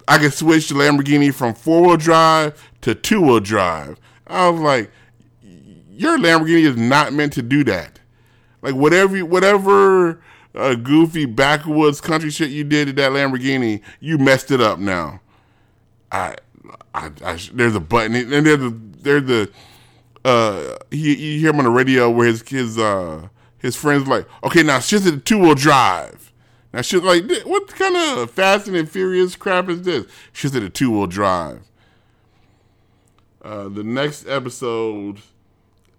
[0.07, 3.99] I could switch the Lamborghini from four wheel drive to two wheel drive.
[4.27, 4.91] I was like,
[5.91, 7.99] your Lamborghini is not meant to do that.
[8.61, 10.21] Like whatever whatever
[10.55, 15.21] uh, goofy backwoods country shit you did to that Lamborghini, you messed it up now.
[16.11, 16.37] I,
[16.95, 19.51] I, I there's a button and there's the there's the
[20.25, 23.29] uh he you hear him on the radio where his his uh
[23.59, 26.33] his friends like, okay, now shift it to two wheel drive.
[26.73, 30.07] Now shit like, what kind of Fast and Furious crap is this?
[30.33, 31.63] Shift it to two wheel drive.
[33.43, 35.21] Uh, the next episode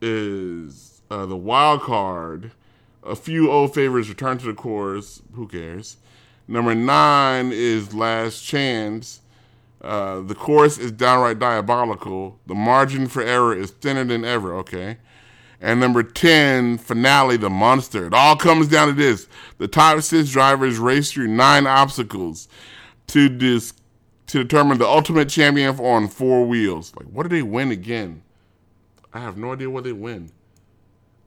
[0.01, 2.51] is uh, the wild card.
[3.05, 5.21] A few old favorites return to the course.
[5.33, 5.97] Who cares?
[6.47, 9.21] Number nine is Last Chance.
[9.81, 12.39] Uh, the course is downright diabolical.
[12.47, 14.55] The margin for error is thinner than ever.
[14.59, 14.97] Okay.
[15.59, 18.07] And number 10, finale, the monster.
[18.07, 19.27] It all comes down to this.
[19.57, 22.47] The top six drivers race through nine obstacles
[23.07, 23.73] to dis-
[24.27, 26.93] to determine the ultimate champion on four wheels.
[26.95, 28.23] Like, what do they win again?
[29.13, 30.31] I have no idea what they win.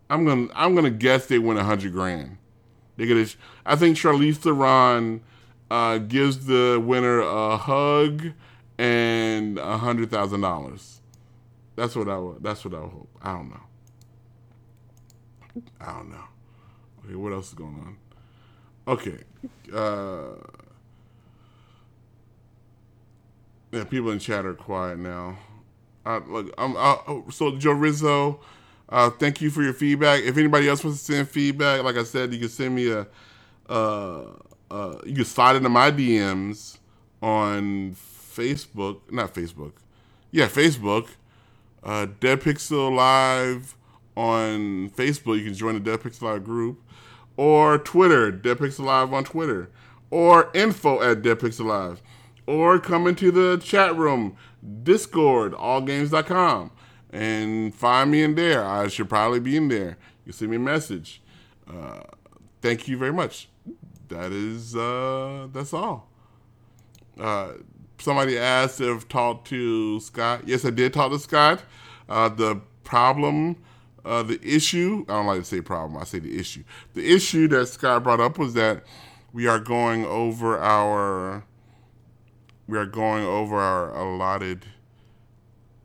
[0.08, 2.38] I'm gonna I'm gonna guess they win a hundred grand.
[2.96, 3.34] They get a,
[3.64, 5.20] I think Charlize Theron
[5.70, 8.32] uh, gives the winner a hug
[8.78, 11.00] and a hundred thousand dollars.
[11.74, 12.20] That's what I.
[12.40, 13.08] That's what I would hope.
[13.22, 13.60] I don't know.
[15.80, 16.24] I don't know.
[17.04, 17.96] Okay, what else is going on?
[18.88, 19.18] Okay.
[19.72, 20.36] Uh,
[23.72, 25.38] yeah, people in chat are quiet now.
[26.04, 28.40] Uh, look, I'm uh, oh, so Joe Rizzo.
[28.88, 30.22] Uh, thank you for your feedback.
[30.22, 33.06] If anybody else wants to send feedback, like I said, you can send me a.
[33.68, 34.26] Uh,
[34.70, 36.78] uh, you can slide into my DMs
[37.22, 39.72] on Facebook, not Facebook.
[40.30, 41.08] yeah, Facebook,
[41.82, 43.76] uh, Dead Pixel Live
[44.16, 45.38] on Facebook.
[45.38, 46.80] You can join the Dead Pixel Live group,
[47.36, 49.70] or Twitter, Dead Pixel Live on Twitter,
[50.10, 52.02] or info at Dead Pixel Live,
[52.46, 54.36] or come into the chat room,
[54.82, 56.70] Discord, allgames.com,
[57.16, 58.62] and find me in there.
[58.62, 59.96] I should probably be in there.
[60.26, 61.22] You send me a message.
[61.66, 62.02] Uh,
[62.60, 63.48] thank you very much.
[64.08, 66.10] That is uh, that's all.
[67.18, 67.52] Uh,
[67.98, 70.42] somebody asked if talked to Scott.
[70.46, 71.62] Yes, I did talk to Scott.
[72.06, 73.56] Uh, the problem,
[74.04, 76.64] uh, the issue, I don't like to say problem, I say the issue.
[76.92, 78.84] The issue that Scott brought up was that
[79.32, 81.44] we are going over our
[82.68, 84.66] we are going over our allotted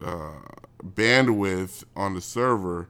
[0.03, 0.31] uh,
[0.83, 2.89] bandwidth on the server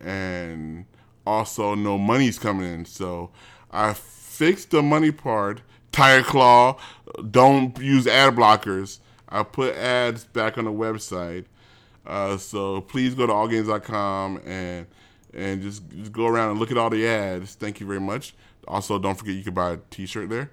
[0.00, 0.86] and
[1.26, 2.84] also no money's coming in.
[2.84, 3.30] So
[3.70, 5.62] I fixed the money part
[5.92, 6.78] Tiger Claw,
[7.30, 8.98] don't use ad blockers.
[9.28, 11.44] I put ads back on the website.
[12.04, 14.86] Uh, so please go to allgames.com and
[15.34, 17.54] and just, just go around and look at all the ads.
[17.54, 18.34] Thank you very much.
[18.68, 20.50] Also, don't forget you can buy a T-shirt there.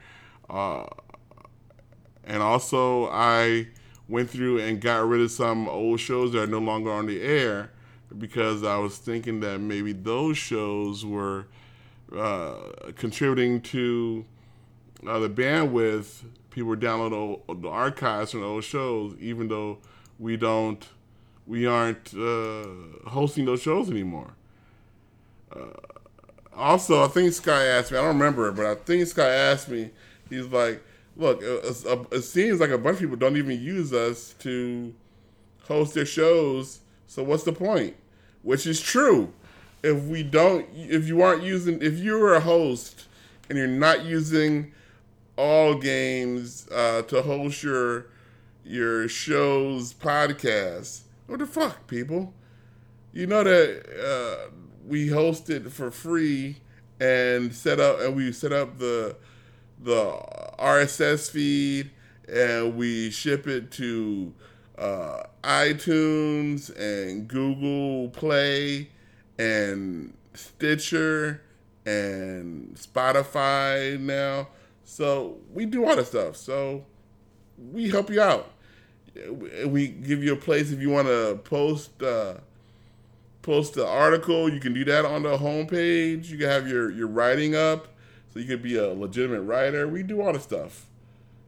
[0.49, 0.85] Uh,
[2.23, 3.67] and also, I
[4.09, 7.21] went through and got rid of some old shows that are no longer on the
[7.21, 7.71] air
[8.17, 11.45] because I was thinking that maybe those shows were
[12.15, 12.55] uh,
[12.95, 14.25] contributing to
[15.05, 19.77] uh, the bandwidth, people download old, the archives from old shows, even though
[20.17, 20.87] we don't,
[21.45, 22.65] we aren't uh,
[23.09, 24.33] hosting those shows anymore.
[25.55, 25.67] Uh,
[26.55, 27.97] also, I think Sky asked me.
[27.97, 29.91] I don't remember it, but I think Sky asked me.
[30.29, 30.83] He's like,
[31.19, 34.93] "Look, it, it seems like a bunch of people don't even use us to
[35.63, 36.79] host their shows.
[37.07, 37.95] So what's the point?"
[38.41, 39.33] Which is true.
[39.83, 43.05] If we don't, if you aren't using, if you're a host
[43.49, 44.71] and you're not using
[45.37, 48.07] all games uh, to host your
[48.63, 51.01] your show's podcast.
[51.27, 52.33] What the fuck, people?
[53.13, 54.51] You know that uh,
[54.85, 56.57] we host it for free
[56.99, 59.15] and set up and we set up the
[59.79, 60.11] the
[60.59, 61.91] RSS feed
[62.27, 64.33] and we ship it to
[64.77, 68.89] uh, iTunes and Google Play
[69.37, 71.41] and Stitcher
[71.85, 74.47] and Spotify now.
[74.83, 76.35] So we do all that stuff.
[76.35, 76.85] So
[77.71, 78.51] we help you out.
[79.65, 82.35] We give you a place if you want to post uh,
[83.41, 84.49] post the article.
[84.49, 86.29] You can do that on the homepage.
[86.29, 87.87] You can have your your writing up,
[88.39, 89.87] you can be a legitimate writer.
[89.87, 90.85] We do all the stuff.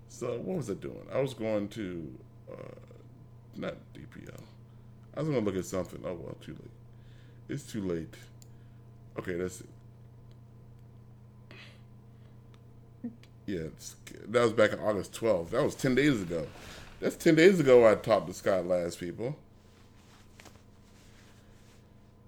[0.08, 1.06] So what was I doing?
[1.14, 2.14] I was going to
[2.52, 2.76] uh,
[3.56, 4.42] not DPL.
[5.16, 6.02] I was to look at something.
[6.06, 6.72] Oh well, too late.
[7.50, 8.14] It's too late.
[9.18, 9.70] Okay, that's it.
[13.46, 13.68] Yeah,
[14.30, 15.50] that was back in August 12th.
[15.50, 16.48] That was 10 days ago.
[17.02, 19.36] That's 10 days ago I talked to Scott last, people.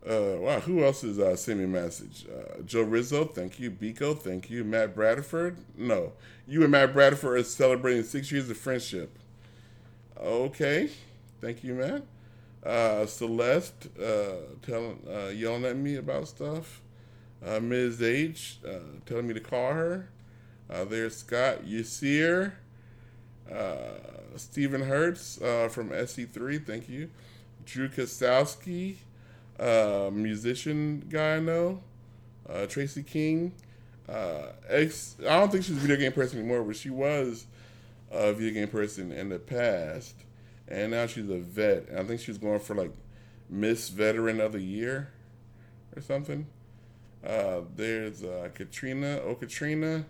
[0.06, 2.26] Uh, wow, who else is uh, sending me a message?
[2.28, 3.72] Uh, Joe Rizzo, thank you.
[3.72, 4.64] Biko, thank you.
[4.66, 6.12] Matt Bradford, no.
[6.46, 9.18] You and Matt Bradford are celebrating six years of friendship.
[10.20, 10.90] Okay,
[11.40, 12.04] thank you, Matt.
[12.66, 16.82] Uh, Celeste, uh, telling, uh, yelling at me about stuff.
[17.46, 18.02] Uh, Ms.
[18.02, 18.60] H,
[19.06, 20.10] telling me to call her.
[20.70, 22.54] There's Scott Yasir,
[23.52, 23.76] uh,
[24.38, 27.10] Stephen Hertz from SE3, thank you.
[27.66, 28.96] Drew Kosowski,
[29.60, 31.82] uh, musician guy I know.
[32.48, 33.54] Uh, Tracy King,
[34.10, 35.16] uh, ex.
[35.22, 37.46] I don't think she's a video game person anymore, but she was
[38.12, 40.16] a video game person in the past,
[40.68, 41.88] and now she's a vet.
[41.88, 42.92] And I think she's going for like
[43.50, 45.12] Miss Veteran of the Year
[45.96, 46.48] or something.
[47.26, 50.06] Uh, there's uh, Katrina, oh Katrina,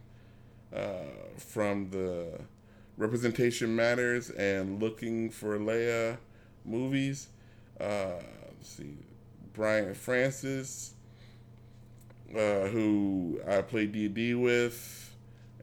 [0.76, 0.90] uh,
[1.38, 2.40] from the
[2.98, 6.18] Representation Matters and Looking for Leia
[6.66, 7.28] movies.
[7.80, 8.14] Uh,
[8.58, 8.98] let's see,
[9.54, 10.94] Brian Francis,
[12.32, 15.16] uh, who I played D&D with,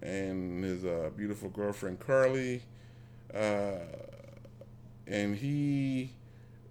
[0.03, 2.62] and his uh, beautiful girlfriend Carly.
[3.34, 3.78] Uh,
[5.07, 6.12] and he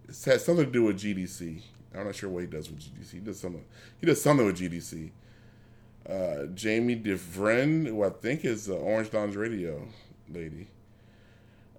[0.08, 1.62] has something to do with GDC.
[1.96, 3.12] I'm not sure what he does with GDC.
[3.12, 3.64] He does something.
[4.00, 5.12] He does something with GDC
[6.10, 9.88] uh, Jamie DeVren, who I think is the Orange Lounge Radio
[10.32, 10.68] lady.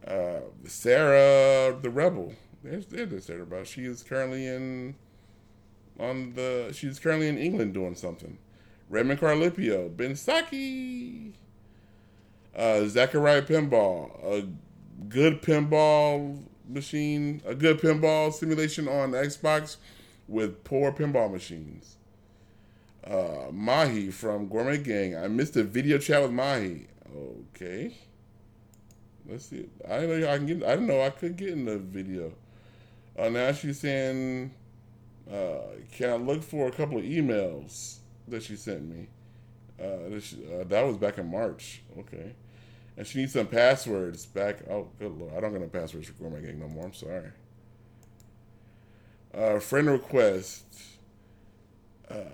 [0.06, 2.32] Uh, Sarah the Rebel.
[2.62, 3.66] There's there's Sarah about.
[3.66, 4.94] She is currently in
[6.00, 6.72] on the.
[6.74, 8.38] She's currently in England doing something.
[8.88, 11.32] Raymond Carlipio, Ben Saki,
[12.56, 14.48] uh, Zaccaria Pinball, a
[15.08, 19.76] good pinball machine, a good pinball simulation on Xbox
[20.26, 21.98] with poor pinball machines
[23.04, 25.16] uh, Mahi from Gourmet Gang.
[25.16, 26.86] I missed a video chat with Mahi.
[27.14, 27.96] Okay.
[29.28, 29.68] Let's see.
[29.88, 30.64] I know I can get.
[30.64, 32.32] I didn't know I could get in the video.
[33.18, 34.52] Uh, now she's saying,
[35.30, 39.08] uh, "Can I look for a couple of emails that she sent me?"
[39.80, 41.82] Uh, that, she, uh, that was back in March.
[41.98, 42.34] Okay,
[42.96, 44.68] and she needs some passwords back.
[44.68, 45.32] Oh, good lord!
[45.34, 46.86] I don't got no passwords for Gourmet Gang no more.
[46.86, 47.30] I'm sorry.
[49.32, 50.64] Uh, friend request.
[52.10, 52.24] Uh,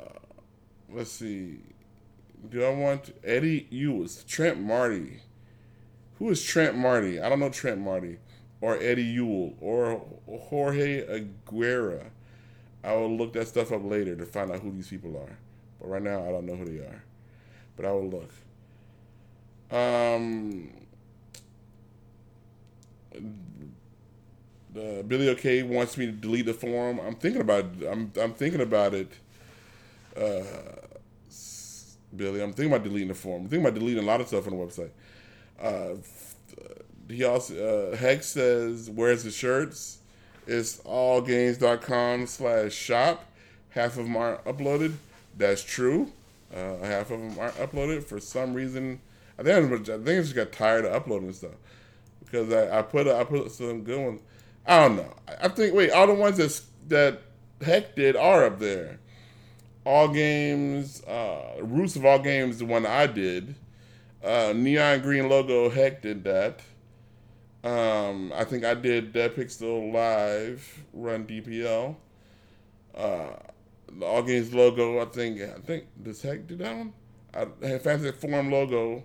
[0.90, 1.58] let's see.
[2.48, 5.20] Do I want Eddie Ewes, Trent Marty?
[6.18, 7.20] Who is Trent Marty?
[7.20, 8.18] I don't know Trent Marty,
[8.60, 12.10] or Eddie Ewell, or Jorge Aguirre.
[12.86, 15.36] I will look that stuff up later to find out who these people are.
[15.80, 17.02] But right now, I don't know who they are.
[17.76, 18.30] But I will look.
[19.70, 20.70] Um,
[23.16, 27.00] uh, Billy OK wants me to delete the forum.
[27.00, 27.64] I'm thinking about.
[27.90, 29.10] I'm I'm thinking about it.
[30.16, 30.44] Uh,
[32.14, 33.42] Billy, I'm thinking about deleting the forum.
[33.42, 34.90] I'm thinking about deleting a lot of stuff on the website.
[35.60, 35.96] Uh,
[37.08, 39.98] he also uh, Hex says, "Where's the shirts?"
[40.46, 43.24] It's allgames.com slash shop.
[43.70, 44.94] Half of them are uploaded.
[45.36, 46.12] That's true.
[46.54, 49.00] Uh, half of them aren't uploaded for some reason.
[49.38, 51.50] I think I, think I just got tired of uploading stuff
[52.24, 54.20] because I, I put I put some good ones.
[54.66, 55.12] I don't know.
[55.40, 57.22] I think wait, all the ones that that
[57.64, 58.98] Hex did are up there.
[59.84, 63.54] All games, uh, Roots of All Games, the one I did.
[64.24, 66.60] Uh, Neon Green logo, Hex did that.
[67.66, 71.96] Um, I think I did Dead Pixel Live, Run DPL.
[72.94, 73.30] Uh,
[73.92, 76.92] the All Games logo, I think, I think, does Hex do that one?
[77.34, 77.46] I,
[77.78, 79.02] Fantastic Forum logo,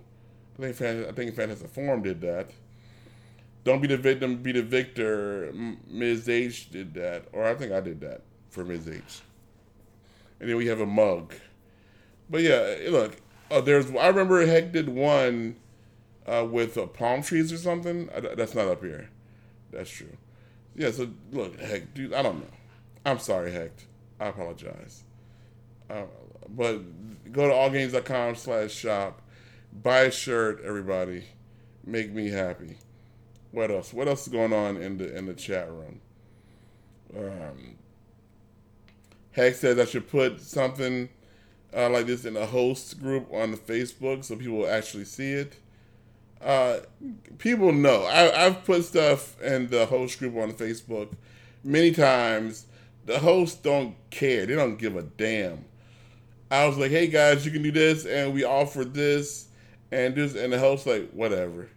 [0.62, 2.50] I think, I think Fantastic Forum did that.
[3.64, 5.52] Don't be the victim, be the victor.
[5.88, 6.28] Ms.
[6.28, 8.88] H did that, or I think I did that for Ms.
[8.88, 9.22] H.
[10.38, 11.34] And then we have a mug.
[12.30, 13.16] But yeah, look,
[13.50, 13.90] uh, there's.
[13.90, 15.56] I remember Hex did one
[16.26, 18.08] uh, with uh, palm trees or something.
[18.36, 19.10] that's not up here.
[19.70, 20.16] That's true.
[20.74, 20.90] Yeah.
[20.90, 22.52] So look, Hex, dude, I don't know.
[23.04, 23.86] I'm sorry, Hex.
[24.20, 25.04] I apologize.
[25.90, 26.04] Uh,
[26.48, 29.22] but go to allgames.com slash shop.
[29.72, 31.24] Buy a shirt, everybody.
[31.84, 32.76] Make me happy.
[33.50, 33.92] What else?
[33.92, 36.00] What else is going on in the in the chat room?
[37.16, 37.76] Um,
[39.32, 41.08] Hex says I should put something
[41.74, 45.56] uh, like this in a host group on the Facebook so people actually see it.
[46.42, 46.80] Uh,
[47.38, 51.14] people know I, I've put stuff in the host group on Facebook
[51.62, 52.66] many times.
[53.06, 55.64] The hosts don't care; they don't give a damn.
[56.50, 59.48] I was like, "Hey guys, you can do this," and we offered this
[59.90, 61.68] and this, and the host like, "Whatever."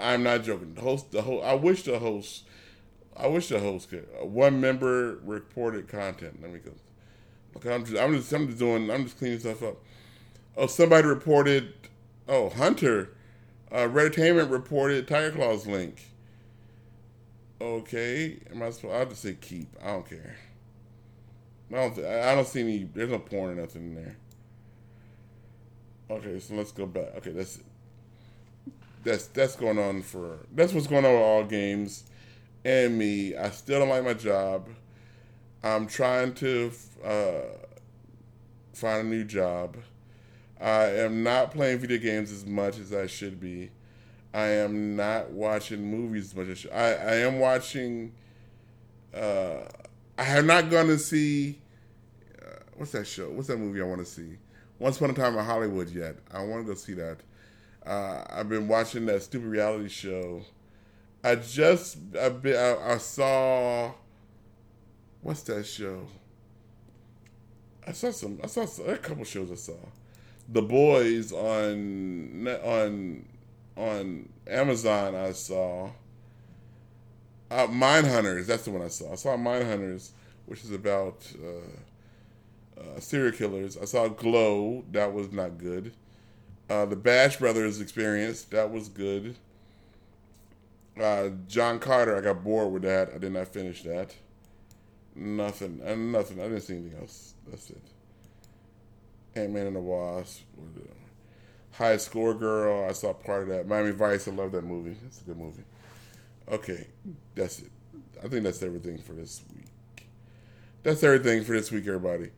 [0.00, 0.74] I'm not joking.
[0.74, 1.44] The host, the host.
[1.44, 2.44] I wish the host,
[3.16, 4.06] I wish the host could.
[4.22, 6.40] One member reported content.
[6.40, 6.70] Let me go.
[7.56, 9.76] Okay, I'm just, I'm just, I'm just doing, I'm just cleaning stuff up.
[10.56, 11.74] Oh, somebody reported.
[12.28, 13.14] Oh, Hunter,
[13.72, 16.10] uh, reported Tiger Claws link.
[17.60, 18.94] Okay, am I supposed?
[18.94, 19.68] I'll just say keep.
[19.82, 20.36] I don't care.
[21.72, 21.98] I don't.
[21.98, 22.84] I don't see any.
[22.84, 24.16] There's no porn or nothing in there.
[26.10, 27.16] Okay, so let's go back.
[27.16, 27.58] Okay, that's
[29.04, 32.04] that's that's going on for that's what's going on with all games
[32.64, 33.36] and me.
[33.36, 34.68] I still don't like my job.
[35.62, 36.70] I'm trying to
[37.04, 37.40] uh,
[38.72, 39.76] find a new job.
[40.60, 43.70] I am not playing video games as much as I should be.
[44.34, 48.12] I am not watching movies as much as I, I am watching.
[49.14, 49.60] Uh,
[50.18, 51.58] I have not gone to see.
[52.40, 53.30] Uh, what's that show?
[53.30, 54.36] What's that movie I want to see?
[54.78, 56.16] Once Upon a Time in Hollywood yet.
[56.32, 57.18] I want to go see that.
[57.86, 60.42] Uh, I've been watching that stupid reality show.
[61.24, 63.92] I just I, been, I, I saw
[65.22, 66.06] what's that show?
[67.86, 68.38] I saw some.
[68.42, 69.50] I saw a couple shows.
[69.50, 69.74] I saw
[70.48, 73.24] The Boys on on
[73.76, 75.14] on Amazon.
[75.14, 75.90] I saw
[77.50, 78.46] uh, Mind Hunters.
[78.46, 79.12] That's the one I saw.
[79.12, 80.12] I saw Mind Hunters,
[80.46, 83.76] which is about uh, uh, serial killers.
[83.76, 84.84] I saw Glow.
[84.92, 85.92] That was not good.
[86.70, 89.36] Uh, the Bash Brothers experience that was good.
[91.00, 93.10] Uh, John Carter, I got bored with that.
[93.14, 94.14] I did not finish that.
[95.14, 96.40] Nothing, and uh, nothing.
[96.40, 97.34] I didn't see anything else.
[97.48, 97.82] That's it.
[99.38, 100.42] Ant Man and the Wasp.
[101.72, 102.88] High Score Girl.
[102.88, 103.68] I saw part of that.
[103.68, 104.26] Miami Vice.
[104.26, 104.96] I love that movie.
[105.06, 105.62] It's a good movie.
[106.50, 106.86] Okay,
[107.34, 107.70] that's it.
[108.22, 110.08] I think that's everything for this week.
[110.82, 112.30] That's everything for this week, everybody.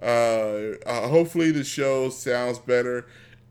[0.00, 3.06] Uh, uh, hopefully the show sounds better.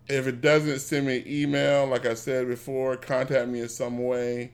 [0.07, 1.87] If it doesn't, send me an email.
[1.87, 4.51] Like I said before, contact me in some way.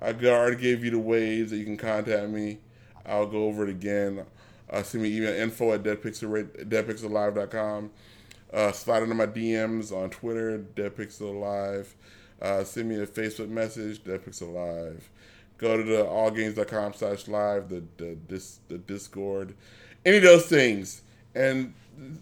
[0.00, 2.58] I already gave you the ways that you can contact me.
[3.06, 4.24] I'll go over it again.
[4.70, 7.90] Uh, send me email info at deadpixel, deadpixellive.com.
[8.52, 11.86] Uh, slide into my DMs on Twitter, deadpixellive.
[12.40, 15.10] Uh, send me a Facebook message, DeadPixel Live.
[15.56, 18.16] Go to the allgames.com slash live, the, the,
[18.68, 19.54] the Discord.
[20.04, 21.02] Any of those things.
[21.34, 21.72] And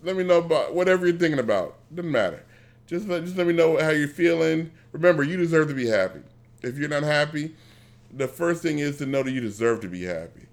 [0.03, 1.77] let me know about whatever you're thinking about.
[1.95, 2.45] Doesn't matter.
[2.87, 4.71] Just let, just let me know how you're feeling.
[4.93, 6.21] Remember, you deserve to be happy.
[6.63, 7.57] If you're not happy,
[8.13, 10.47] the first thing is to know that you deserve to be happy.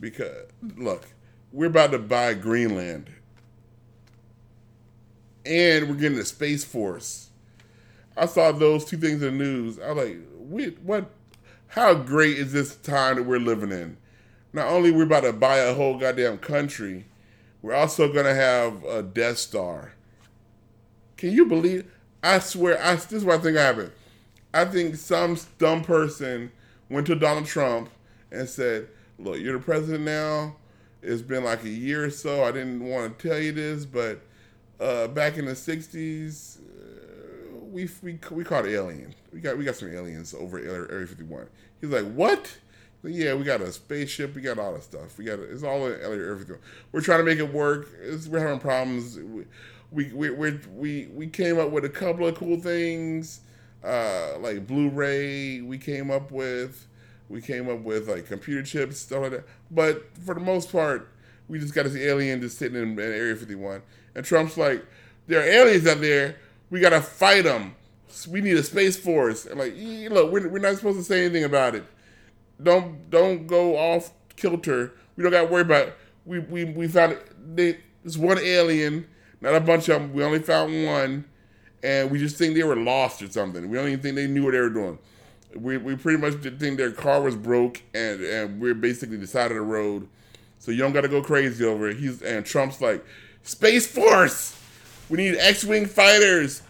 [0.00, 1.06] Because, look,
[1.54, 3.08] we're about to buy Greenland.
[5.46, 7.30] And we're getting a Space Force.
[8.16, 9.78] I saw those two things in the news.
[9.78, 11.10] I was like, wait, what?
[11.68, 13.96] How great is this time that we're living in?
[14.52, 17.06] Not only we're about to buy a whole goddamn country,
[17.62, 19.92] we're also gonna have a Death Star.
[21.16, 21.90] Can you believe?
[22.22, 23.92] I swear, I, this is what I think happened.
[24.52, 26.52] I think some dumb person
[26.88, 27.90] went to Donald Trump
[28.30, 28.88] and said,
[29.18, 30.56] "Look, you're the president now.
[31.04, 32.44] It's been like a year or so.
[32.44, 34.20] I didn't want to tell you this, but
[34.80, 39.14] uh, back in the '60s, uh, we we we caught alien.
[39.32, 41.46] We got we got some aliens over Area 51."
[41.80, 42.56] He's like, "What?"
[43.02, 44.34] Yeah, we got a spaceship.
[44.34, 45.18] We got all the stuff.
[45.18, 46.58] We got it's all 51.
[46.90, 47.88] We're trying to make it work.
[48.00, 49.18] It's, we're having problems.
[49.18, 49.44] We
[49.92, 53.40] we we we we we came up with a couple of cool things,
[53.84, 55.60] uh, like Blu-ray.
[55.60, 56.86] We came up with
[57.28, 59.44] we came up with like computer chips stuff like that.
[59.70, 61.08] But for the most part,
[61.48, 63.82] we just got this alien just sitting in, in Area 51,
[64.14, 64.84] and Trump's like,
[65.26, 66.36] there are aliens out there.
[66.70, 67.74] We gotta fight them.
[68.28, 69.44] We need a space force.
[69.44, 71.84] And like, look, we're, we're not supposed to say anything about it.
[72.62, 74.92] Don't don't go off kilter.
[75.16, 75.88] We don't got to worry about.
[75.88, 75.96] It.
[76.24, 77.18] We we we found
[77.56, 77.80] it.
[78.02, 79.06] There's one alien
[79.44, 80.12] not a bunch of them.
[80.14, 81.26] We only found one,
[81.82, 83.68] and we just think they were lost or something.
[83.68, 84.98] We don't even think they knew what they were doing.
[85.56, 89.50] We, we pretty much think their car was broke, and, and we're basically the side
[89.50, 90.08] of the road.
[90.58, 91.96] So you don't got to go crazy over it.
[91.98, 93.04] He's and Trump's like,
[93.42, 94.58] Space Force.
[95.08, 96.62] We need X-wing fighters.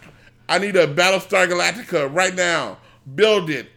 [0.47, 2.77] I need a Battlestar Galactica right now.
[3.15, 3.69] Build it.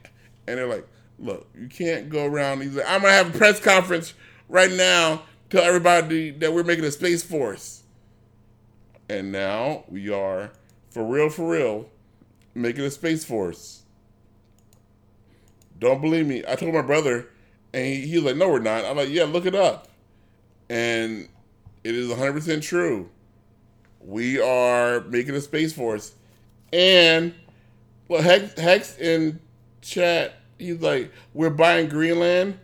[0.46, 0.86] And they're like,
[1.18, 2.62] look, you can't go around.
[2.62, 4.14] He's like, I'm gonna have a press conference
[4.48, 5.22] right now.
[5.50, 7.82] Tell everybody that we're making a space force.
[9.08, 10.52] And now we are,
[10.90, 11.88] for real, for real,
[12.54, 13.82] making a Space Force.
[15.78, 16.42] Don't believe me.
[16.48, 17.28] I told my brother,
[17.72, 18.84] and he, he was like, no, we're not.
[18.84, 19.88] I'm like, yeah, look it up.
[20.68, 21.28] And
[21.84, 23.08] it is 100% true.
[24.00, 26.14] We are making a Space Force.
[26.72, 27.34] And,
[28.08, 29.40] well, Hex, Hex in
[29.80, 32.58] chat, he's like, we're buying Greenland.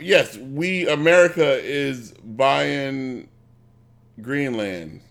[0.00, 3.28] Yes, we, America, is buying
[4.20, 5.02] Greenland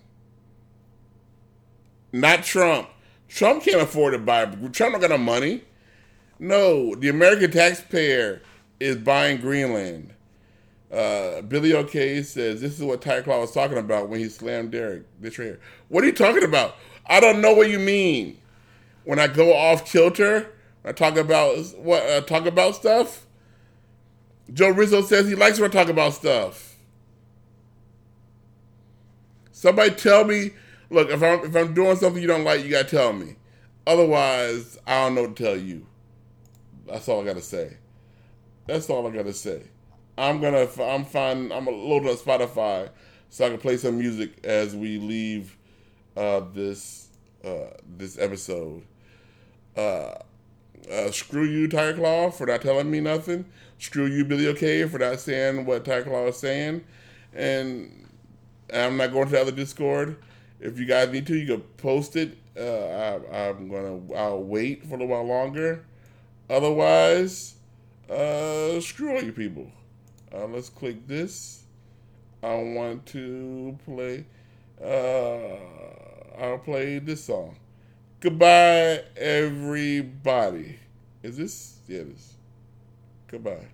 [2.12, 2.90] not Trump.
[3.28, 4.46] Trump can't afford to buy.
[4.46, 5.64] Trump don't got no money.
[6.42, 8.42] No, the American taxpayer
[8.80, 10.12] is buying Greenland.
[10.92, 14.72] Uh, Billy OK says this is what Ty Claw was talking about when he slammed
[14.72, 15.04] Derek.
[15.22, 15.60] This right here.
[15.90, 16.78] What are you talking about?
[17.06, 18.40] I don't know what you mean.
[19.04, 20.52] When I go off kilter,
[20.84, 23.28] I talk about what uh, talk about stuff.
[24.52, 26.76] Joe Rizzo says he likes when I talk about stuff.
[29.52, 30.54] Somebody tell me
[30.90, 33.36] look, if I'm if I'm doing something you don't like, you gotta tell me.
[33.86, 35.86] Otherwise, I don't know what to tell you.
[36.88, 37.78] That's all I gotta say.
[38.68, 39.64] That's all I gotta say.
[40.18, 41.52] I'm gonna I'm fine.
[41.52, 42.90] I'm loading up Spotify
[43.30, 45.58] so I can play some music as we leave
[46.16, 47.08] uh, this
[47.44, 48.84] uh, this episode.
[49.76, 50.16] Uh,
[50.92, 53.46] uh, screw you, Tiger Claw, for not telling me nothing.
[53.80, 56.84] Screw you, Billy OK, for not saying what Tiger Claw is saying.
[57.34, 58.10] And
[58.74, 60.18] I'm not going to the other Discord.
[60.60, 62.38] If you guys need to, you can post it.
[62.58, 64.14] Uh, I, am gonna.
[64.14, 65.86] I'll wait for a little while longer.
[66.52, 67.56] Otherwise,
[68.10, 69.72] uh, screw all you people.
[70.36, 71.64] Uh, let's click this.
[72.44, 74.26] I want to play.
[74.84, 75.56] Uh,
[76.38, 77.56] I'll play this song.
[78.20, 80.78] Goodbye, everybody.
[81.24, 81.78] Is this?
[81.88, 82.34] Yeah, it is.
[83.28, 83.68] Goodbye.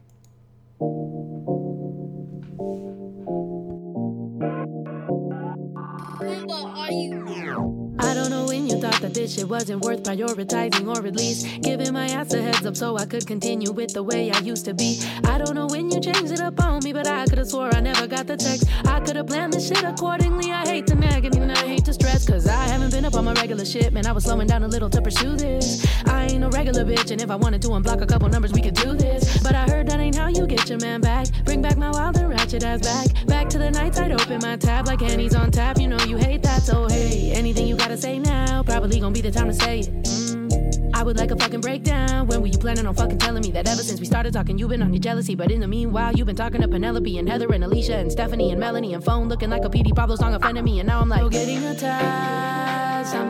[8.89, 12.65] Thought that this shit wasn't worth prioritizing or at least giving my ass a heads
[12.65, 15.01] up so I could continue with the way I used to be.
[15.25, 17.81] I don't know when you changed it up on me, but I could've swore I
[17.81, 18.65] never got the text.
[18.85, 20.51] I could've planned the shit accordingly.
[20.51, 23.25] I hate to nag and I hate to stress, cause I haven't been up on
[23.25, 24.05] my regular shit, man.
[24.05, 25.85] I was slowing down a little to pursue this.
[26.05, 28.61] I ain't no regular bitch, and if I wanted to unblock a couple numbers, we
[28.61, 29.41] could do this.
[29.43, 31.27] But I heard that ain't how you get your man back.
[31.43, 33.27] Bring back my wild and ratchet ass back.
[33.27, 35.79] Back to the nights I'd open my tab like Annie's on tap.
[35.79, 39.21] You know you hate that, so hey, anything you gotta say now, probably gonna be
[39.21, 40.03] the time to say it.
[40.03, 40.91] Mm.
[40.93, 42.25] I would like a fucking breakdown.
[42.27, 44.69] When were you planning on fucking telling me that ever since we started talking, you've
[44.69, 45.35] been on your jealousy?
[45.35, 48.51] But in the meanwhile, you've been talking to Penelope and Heather and Alicia and Stephanie
[48.51, 50.79] and Melanie and phone looking like a PD Pablo song offended me.
[50.79, 51.75] And now I'm like, oh, getting I'm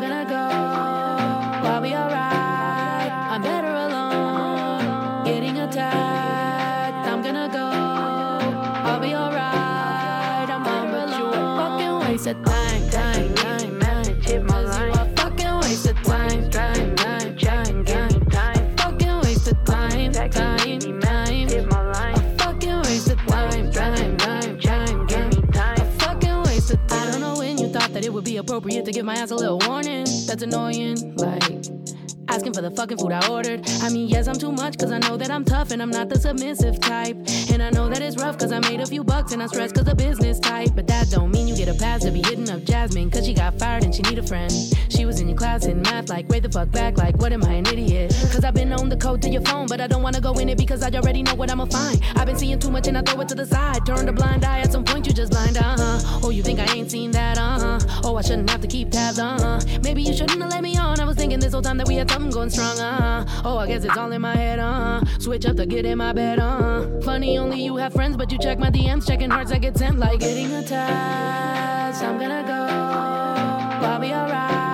[0.01, 0.35] gonna go.
[1.67, 2.46] I'll be alright.
[12.27, 12.66] Waste of
[28.17, 30.07] would be appropriate to give my ass a little warning.
[30.25, 31.67] That's annoying, like.
[32.29, 33.61] Asking for the fucking food I ordered.
[33.81, 36.09] I mean, yes, I'm too much, cause I know that I'm tough and I'm not
[36.09, 37.15] the submissive type.
[37.53, 39.71] And I know that it's rough, cause I made a few bucks and I stress
[39.71, 40.71] cause the business type.
[40.75, 43.33] But that don't mean you get a pass to be hitting up Jasmine, cause she
[43.33, 44.51] got fired and she need a friend.
[44.89, 47.45] She was in your class in math, like, wait the fuck back, like, what am
[47.45, 48.13] I, an idiot?
[48.33, 50.49] Cause I've been on the code to your phone, but I don't wanna go in
[50.49, 52.01] it because I already know what I'ma find.
[52.15, 53.85] I've been seeing too much and I throw it to the side.
[53.85, 56.19] Turn a blind eye, at some point you just blind, uh huh.
[56.23, 58.01] Oh, you think I ain't seen that, uh huh.
[58.09, 59.79] Oh, I shouldn't have to keep tabs, uh huh.
[59.83, 60.97] Maybe you shouldn't have let me on.
[61.01, 63.25] I was thinking this whole time that we had something going strong, uh.
[63.43, 65.03] Oh, I guess it's all in my head, uh.
[65.19, 66.87] Switch up to get in my bed, uh.
[67.01, 69.99] Funny, only you have friends, but you check my DMs, checking hearts that get sent,
[69.99, 72.01] like getting attached.
[72.01, 74.66] I'm gonna go, I'll be alright.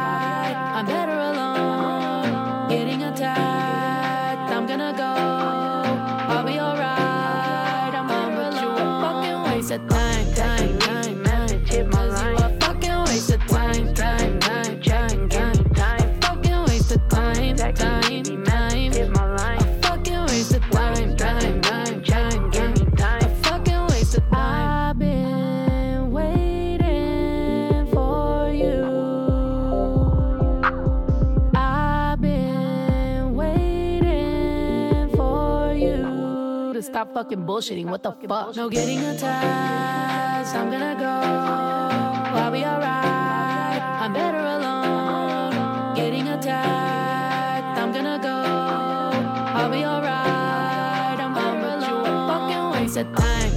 [37.23, 37.85] Fucking bullshitting.
[37.85, 38.55] What the fuck?
[38.55, 40.53] No getting attached.
[40.55, 41.15] I'm gonna go.
[42.39, 43.81] I'll be alright.
[44.03, 45.95] I'm better alone.
[45.95, 47.79] Getting attacked.
[47.79, 48.37] I'm gonna go.
[49.57, 51.17] I'll be alright.
[51.23, 52.27] I'm better alone.
[52.27, 53.52] Fucking waste of time.